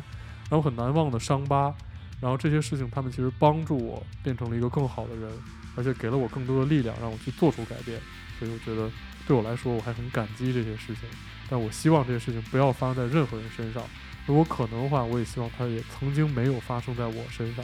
[0.49, 1.73] 让我很难忘的伤疤。
[2.19, 5.31] 然后这些事情，他们其实帮助我变成了一个更好的人，
[5.75, 7.99] 而且给了我更多的力量，让我去做出改变。
[8.37, 8.89] 所以我觉得，
[9.27, 11.03] 对我来说，我还很感激这些事情。
[11.49, 13.83] 但我希望这些事情不要发生在任何人身上。
[14.25, 17.63] 如果可能的话，我也希望它也曾经没有发生在我身上。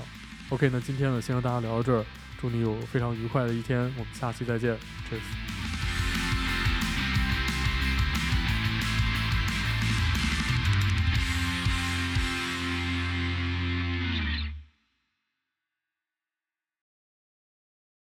[0.49, 2.05] OK，那今天呢，先和大家聊到这儿，
[2.39, 4.75] 祝你有非常愉快的一天，我们下期再见
[5.09, 5.50] ，Cheers。